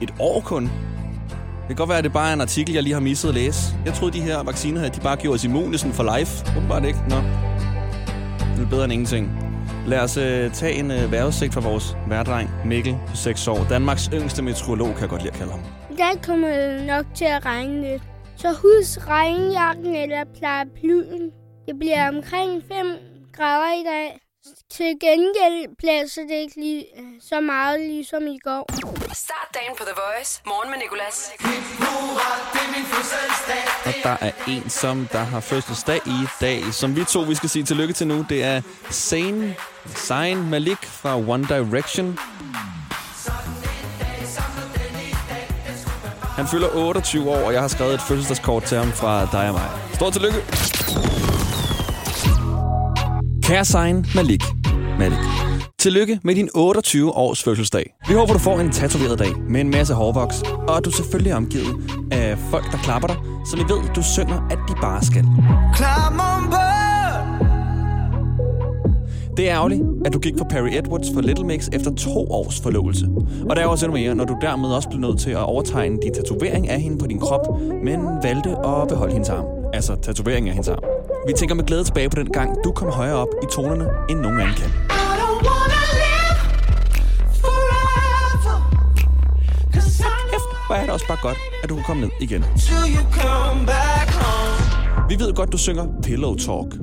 Et 0.00 0.14
år 0.18 0.40
kun? 0.40 0.62
Det 0.62 1.68
kan 1.68 1.76
godt 1.76 1.88
være, 1.88 1.98
at 1.98 2.04
det 2.04 2.12
bare 2.12 2.28
er 2.28 2.34
en 2.34 2.40
artikel, 2.40 2.74
jeg 2.74 2.82
lige 2.82 2.92
har 2.92 3.00
misset 3.00 3.28
at 3.28 3.34
læse. 3.34 3.76
Jeg 3.84 3.94
troede, 3.94 4.12
de 4.14 4.20
her 4.20 4.42
vacciner 4.42 4.80
her, 4.80 4.88
de 4.88 5.00
bare 5.00 5.16
gjorde 5.16 5.34
os 5.34 5.44
immune 5.44 5.78
sådan 5.78 5.94
for 5.94 6.18
life. 6.18 6.44
Åbenbart 6.56 6.84
ikke. 6.84 6.98
Nå. 7.08 7.16
Det 8.56 8.62
er 8.64 8.68
bedre 8.70 8.84
end 8.84 8.92
ingenting. 8.92 9.45
Lad 9.86 10.00
os 10.00 10.16
øh, 10.16 10.52
tage 10.52 10.72
en 10.72 10.90
øh, 10.90 11.12
vejrudsigt 11.12 11.54
fra 11.54 11.60
vores 11.60 11.96
værdreng 12.08 12.50
Mikkel 12.64 12.96
på 13.08 13.16
6 13.16 13.48
år. 13.48 13.66
Danmarks 13.70 14.10
yngste 14.12 14.42
meteorolog, 14.42 14.88
kan 14.88 15.00
jeg 15.00 15.08
godt 15.08 15.22
lide 15.22 15.32
at 15.32 15.38
kalde 15.38 15.52
ham. 15.52 15.60
I 15.90 15.96
dag 15.96 16.22
kommer 16.22 16.48
det 16.48 16.86
nok 16.86 17.06
til 17.14 17.24
at 17.24 17.44
regne 17.44 17.82
lidt. 17.82 18.02
Så 18.36 18.48
husk 18.48 19.08
regnjakken 19.08 19.96
eller 19.96 20.24
plyn. 20.76 21.30
Det 21.66 21.78
bliver 21.78 22.08
omkring 22.08 22.62
5 22.68 22.86
grader 23.36 23.80
i 23.80 23.84
dag. 23.84 24.20
Til 24.70 24.94
gengæld 25.00 25.76
blæser 25.78 26.22
det 26.22 26.34
ikke 26.34 26.60
lige 26.60 26.84
så 27.20 27.40
meget 27.40 27.80
ligesom 27.80 28.26
i 28.26 28.38
går. 28.38 28.64
Start 29.14 29.48
dagen 29.54 29.72
på 29.78 29.84
The 29.84 29.94
Voice. 30.02 30.42
Morgen 30.46 30.70
med 30.70 30.78
Nicolas. 30.78 31.32
Og 33.84 33.92
der 34.02 34.16
er 34.26 34.32
en, 34.48 34.70
som 34.70 35.08
der 35.12 35.18
har 35.18 35.40
fødselsdag 35.40 36.00
i 36.06 36.26
dag, 36.40 36.62
som 36.72 36.96
vi 36.96 37.04
to 37.04 37.20
vi 37.20 37.34
skal 37.34 37.48
sige 37.48 37.64
tillykke 37.64 37.94
til 37.94 38.06
nu. 38.06 38.26
Det 38.28 38.44
er 38.44 38.62
Zayn, 38.92 39.52
Zayn 39.94 40.50
Malik 40.50 40.78
fra 40.82 41.16
One 41.16 41.44
Direction. 41.44 42.18
Han 46.36 46.46
fylder 46.46 46.68
28 46.74 47.30
år, 47.30 47.36
og 47.36 47.52
jeg 47.52 47.60
har 47.60 47.68
skrevet 47.68 47.94
et 47.94 48.00
fødselsdagskort 48.00 48.62
til 48.62 48.78
ham 48.78 48.92
fra 48.92 49.28
dig 49.32 49.48
og 49.48 49.54
mig. 49.54 49.70
Stort 49.94 50.12
tillykke! 50.12 50.38
Kære 53.42 53.64
Zayn 53.64 54.04
Malik. 54.14 54.42
Malik. 54.98 55.18
Tillykke 55.78 56.20
med 56.24 56.34
din 56.34 56.48
28 56.54 57.12
års 57.16 57.42
fødselsdag. 57.42 57.94
Vi 58.08 58.14
håber, 58.14 58.32
du 58.32 58.38
får 58.38 58.60
en 58.60 58.72
tatoveret 58.72 59.18
dag 59.18 59.38
med 59.48 59.60
en 59.60 59.70
masse 59.70 59.94
hårvoks, 59.94 60.42
og 60.42 60.76
at 60.76 60.84
du 60.84 60.90
selvfølgelig 60.90 61.30
er 61.30 61.36
omgivet 61.36 61.76
af 62.12 62.38
folk, 62.50 62.72
der 62.72 62.78
klapper 62.78 63.08
dig, 63.08 63.16
så 63.50 63.56
vi 63.56 63.62
ved, 63.62 63.94
du 63.94 64.02
synger, 64.02 64.48
at 64.50 64.58
de 64.68 64.74
bare 64.80 65.04
skal. 65.04 65.24
Klammer 65.74 66.48
på. 66.50 66.75
Det 69.36 69.50
er 69.50 69.54
ærgerligt, 69.54 69.82
at 70.04 70.12
du 70.12 70.18
gik 70.18 70.34
for 70.38 70.46
Perry 70.50 70.68
Edwards 70.68 71.06
for 71.14 71.20
Little 71.20 71.46
Mix 71.46 71.68
efter 71.72 71.94
to 71.94 72.26
års 72.30 72.60
forlovelse. 72.60 73.08
Og 73.50 73.56
der 73.56 73.62
er 73.62 73.66
også 73.66 73.86
endnu 73.86 73.98
mere, 74.00 74.14
når 74.14 74.24
du 74.24 74.36
dermed 74.40 74.68
også 74.68 74.88
blev 74.88 75.00
nødt 75.00 75.18
til 75.20 75.30
at 75.30 75.36
overtegne 75.36 75.98
din 76.02 76.14
tatovering 76.14 76.68
af 76.68 76.80
hende 76.80 76.98
på 76.98 77.06
din 77.06 77.20
krop, 77.20 77.60
men 77.84 78.00
valgte 78.22 78.50
at 78.50 78.88
beholde 78.88 79.12
hendes 79.12 79.28
arm. 79.28 79.44
Altså 79.72 79.96
tatoveringen 80.02 80.48
af 80.48 80.54
hendes 80.54 80.68
arm. 80.68 80.82
Vi 81.26 81.32
tænker 81.36 81.54
med 81.54 81.64
glæde 81.64 81.84
tilbage 81.84 82.08
på 82.08 82.16
den 82.16 82.32
gang, 82.32 82.56
du 82.64 82.72
kom 82.72 82.88
højere 82.88 83.16
op 83.16 83.28
i 83.42 83.46
tonerne, 83.52 83.86
end 84.10 84.18
nogen 84.20 84.40
anden 84.40 84.54
kan. 84.56 84.70
Hvor 90.66 90.74
er 90.74 90.82
det 90.82 90.90
også 90.90 91.06
bare 91.08 91.18
godt, 91.22 91.38
at 91.62 91.68
du 91.68 91.74
kan 91.74 91.84
komme 91.84 92.02
ned 92.02 92.10
igen. 92.20 92.44
Vi 95.08 95.18
ved 95.18 95.34
godt, 95.34 95.52
du 95.52 95.58
synger 95.58 95.86
Pillow 96.02 96.34
Talk. 96.34 96.74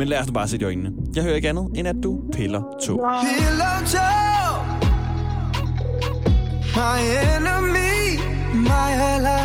Men 0.00 0.08
lad 0.08 0.20
os 0.20 0.26
nu 0.26 0.32
bare 0.32 0.48
sætte 0.48 0.64
i 0.64 0.66
øjnene. 0.66 0.92
Jeg 1.14 1.22
hører 1.22 1.34
ikke 1.34 1.48
andet, 1.48 1.68
end 1.74 1.88
at 1.88 1.96
du 2.02 2.20
piller 2.32 2.62
to. 2.82 2.92
Pillow 2.96 3.76
talk. 3.86 4.60
My 6.76 6.98
enemy, 7.36 8.18
my 8.54 8.90
ally. 9.12 9.42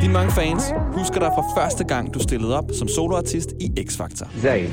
Dine 0.00 0.12
mange 0.12 0.32
fans 0.32 0.62
husker 0.92 1.20
dig 1.20 1.30
fra 1.34 1.62
første 1.62 1.84
gang, 1.84 2.14
du 2.14 2.18
stillede 2.18 2.58
op 2.58 2.64
som 2.78 2.88
soloartist 2.88 3.52
i 3.60 3.84
X-Factor. 3.88 4.26
Zayn, 4.40 4.70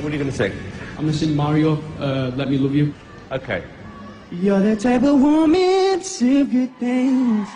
what 0.00 0.12
are 0.12 0.18
you 0.18 0.24
to 0.24 0.36
sing? 0.36 0.52
I'm 0.52 0.96
gonna 0.96 1.12
sing 1.12 1.36
Mario, 1.36 1.70
uh, 1.72 2.38
Let 2.38 2.48
Me 2.48 2.56
Love 2.56 2.74
You. 2.74 2.86
Okay. 3.30 3.60
You're 4.32 4.58
the 4.58 4.76
type 4.76 5.06
of 5.06 5.20
woman 5.20 5.78
expensive 5.98 6.50
good 6.52 6.70
things. 6.78 7.48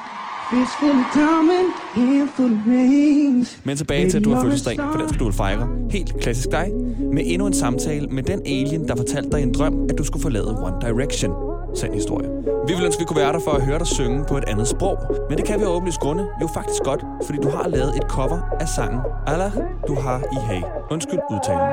Men 3.64 3.76
tilbage 3.76 4.10
til, 4.10 4.18
at 4.18 4.24
du 4.24 4.34
har 4.34 4.42
fødselsdag, 4.42 4.76
for 4.76 4.98
den 4.98 5.08
skal 5.08 5.18
du 5.18 5.32
fejre. 5.32 5.68
Helt 5.90 6.20
klassisk 6.20 6.50
dig, 6.50 6.72
med 7.12 7.22
endnu 7.26 7.46
en 7.46 7.54
samtale 7.54 8.06
med 8.06 8.22
den 8.22 8.40
alien, 8.46 8.88
der 8.88 8.96
fortalte 8.96 9.30
dig 9.30 9.42
en 9.42 9.54
drøm, 9.54 9.86
at 9.90 9.98
du 9.98 10.04
skulle 10.04 10.22
forlade 10.22 10.58
One 10.62 10.76
Direction. 10.80 11.32
Sand 11.76 11.94
historie. 11.94 12.28
Vi 12.68 12.74
vil 12.74 12.84
ønske, 12.84 12.98
at 12.98 13.00
vi 13.00 13.04
kunne 13.04 13.20
være 13.20 13.32
der 13.32 13.40
for 13.44 13.50
at 13.50 13.62
høre 13.62 13.78
dig 13.78 13.86
synge 13.86 14.24
på 14.28 14.36
et 14.36 14.44
andet 14.46 14.68
sprog. 14.68 14.98
Men 15.28 15.38
det 15.38 15.46
kan 15.46 15.60
vi 15.60 15.64
åbenlyst 15.64 15.98
grunde 16.00 16.26
jo 16.42 16.48
faktisk 16.54 16.82
godt, 16.82 17.00
fordi 17.26 17.38
du 17.42 17.48
har 17.48 17.68
lavet 17.68 17.96
et 17.96 18.02
cover 18.08 18.40
af 18.60 18.68
sangen 18.68 19.00
Allah, 19.26 19.52
du 19.88 19.94
har 19.94 20.18
i 20.18 20.54
hey. 20.54 20.62
Undskyld 20.90 21.20
udtalen. 21.30 21.68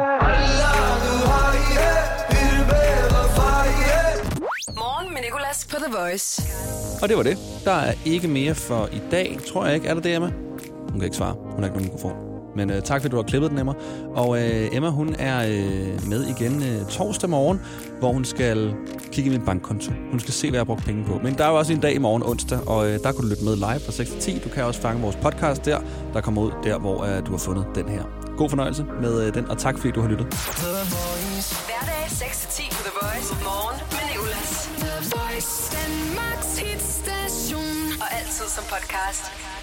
Morgen 4.77 5.13
med 5.13 5.21
Nicolas 5.21 5.67
på 5.71 5.75
The 5.83 5.93
Voice. 5.97 6.41
Og 7.01 7.09
det 7.09 7.17
var 7.17 7.23
det. 7.23 7.37
Der 7.65 7.71
er 7.71 7.93
ikke 8.05 8.27
mere 8.27 8.55
for 8.55 8.89
i 8.91 9.01
dag, 9.11 9.37
tror 9.47 9.65
jeg 9.65 9.75
ikke. 9.75 9.87
Er 9.87 9.93
der 9.93 10.01
det, 10.01 10.15
Emma? 10.15 10.31
Hun 10.89 10.99
kan 10.99 11.03
ikke 11.03 11.17
svare. 11.17 11.33
Hun 11.33 11.59
har 11.59 11.63
ikke 11.63 11.77
nogen 11.77 11.83
mikrofon. 11.93 12.13
Men 12.55 12.69
øh, 12.69 12.81
tak, 12.81 13.01
fordi 13.01 13.11
du 13.11 13.15
har 13.15 13.23
klippet 13.23 13.51
den, 13.51 13.59
Emma. 13.59 13.73
Og 14.15 14.41
øh, 14.41 14.69
Emma, 14.71 14.89
hun 14.89 15.15
er 15.19 15.39
øh, 15.47 16.07
med 16.09 16.25
igen 16.27 16.63
øh, 16.63 16.85
torsdag 16.89 17.29
morgen, 17.29 17.61
hvor 17.99 18.13
hun 18.13 18.25
skal 18.25 18.73
kigge 19.11 19.29
i 19.29 19.31
min 19.37 19.45
bankkonto. 19.45 19.91
Hun 20.11 20.19
skal 20.19 20.33
se, 20.33 20.47
hvad 20.49 20.57
jeg 20.57 20.59
har 20.59 20.65
brugt 20.65 20.85
penge 20.85 21.05
på. 21.05 21.19
Men 21.23 21.33
der 21.37 21.45
er 21.45 21.49
jo 21.49 21.57
også 21.57 21.73
en 21.73 21.79
dag 21.79 21.93
i 21.93 21.97
morgen, 21.97 22.23
onsdag, 22.23 22.59
og 22.67 22.87
øh, 22.87 22.99
der 23.03 23.11
kan 23.11 23.21
du 23.21 23.27
lytte 23.27 23.43
med 23.43 23.55
live 23.55 23.79
fra 23.85 23.91
6 23.91 24.09
til 24.09 24.21
10. 24.21 24.39
Du 24.43 24.49
kan 24.49 24.63
også 24.63 24.81
fange 24.81 25.01
vores 25.01 25.15
podcast 25.15 25.65
der, 25.65 25.79
der 26.13 26.21
kommer 26.21 26.41
ud 26.41 26.51
der, 26.63 26.79
hvor 26.79 27.03
øh, 27.03 27.25
du 27.25 27.31
har 27.31 27.37
fundet 27.37 27.65
den 27.75 27.89
her. 27.89 28.03
God 28.37 28.49
fornøjelse 28.49 28.85
med 29.01 29.27
øh, 29.27 29.33
den, 29.33 29.45
og 29.45 29.57
tak 29.57 29.77
fordi 29.77 29.91
du 29.91 30.01
har 30.01 30.09
lyttet. 30.09 30.27
Hverdag 31.67 32.05
6-10 32.07 32.69
på 32.75 32.81
The 32.87 32.93
Voice. 33.01 33.29
Morgen 33.43 33.77
med 33.95 34.03
Nicolas. 34.11 34.69
The 34.83 34.95
Voice. 35.15 35.51
Danmarks 35.77 36.38
hitstation. 38.49 38.65
Og 38.65 38.89
altid 38.89 38.89
som 38.89 39.29
podcast. 39.29 39.58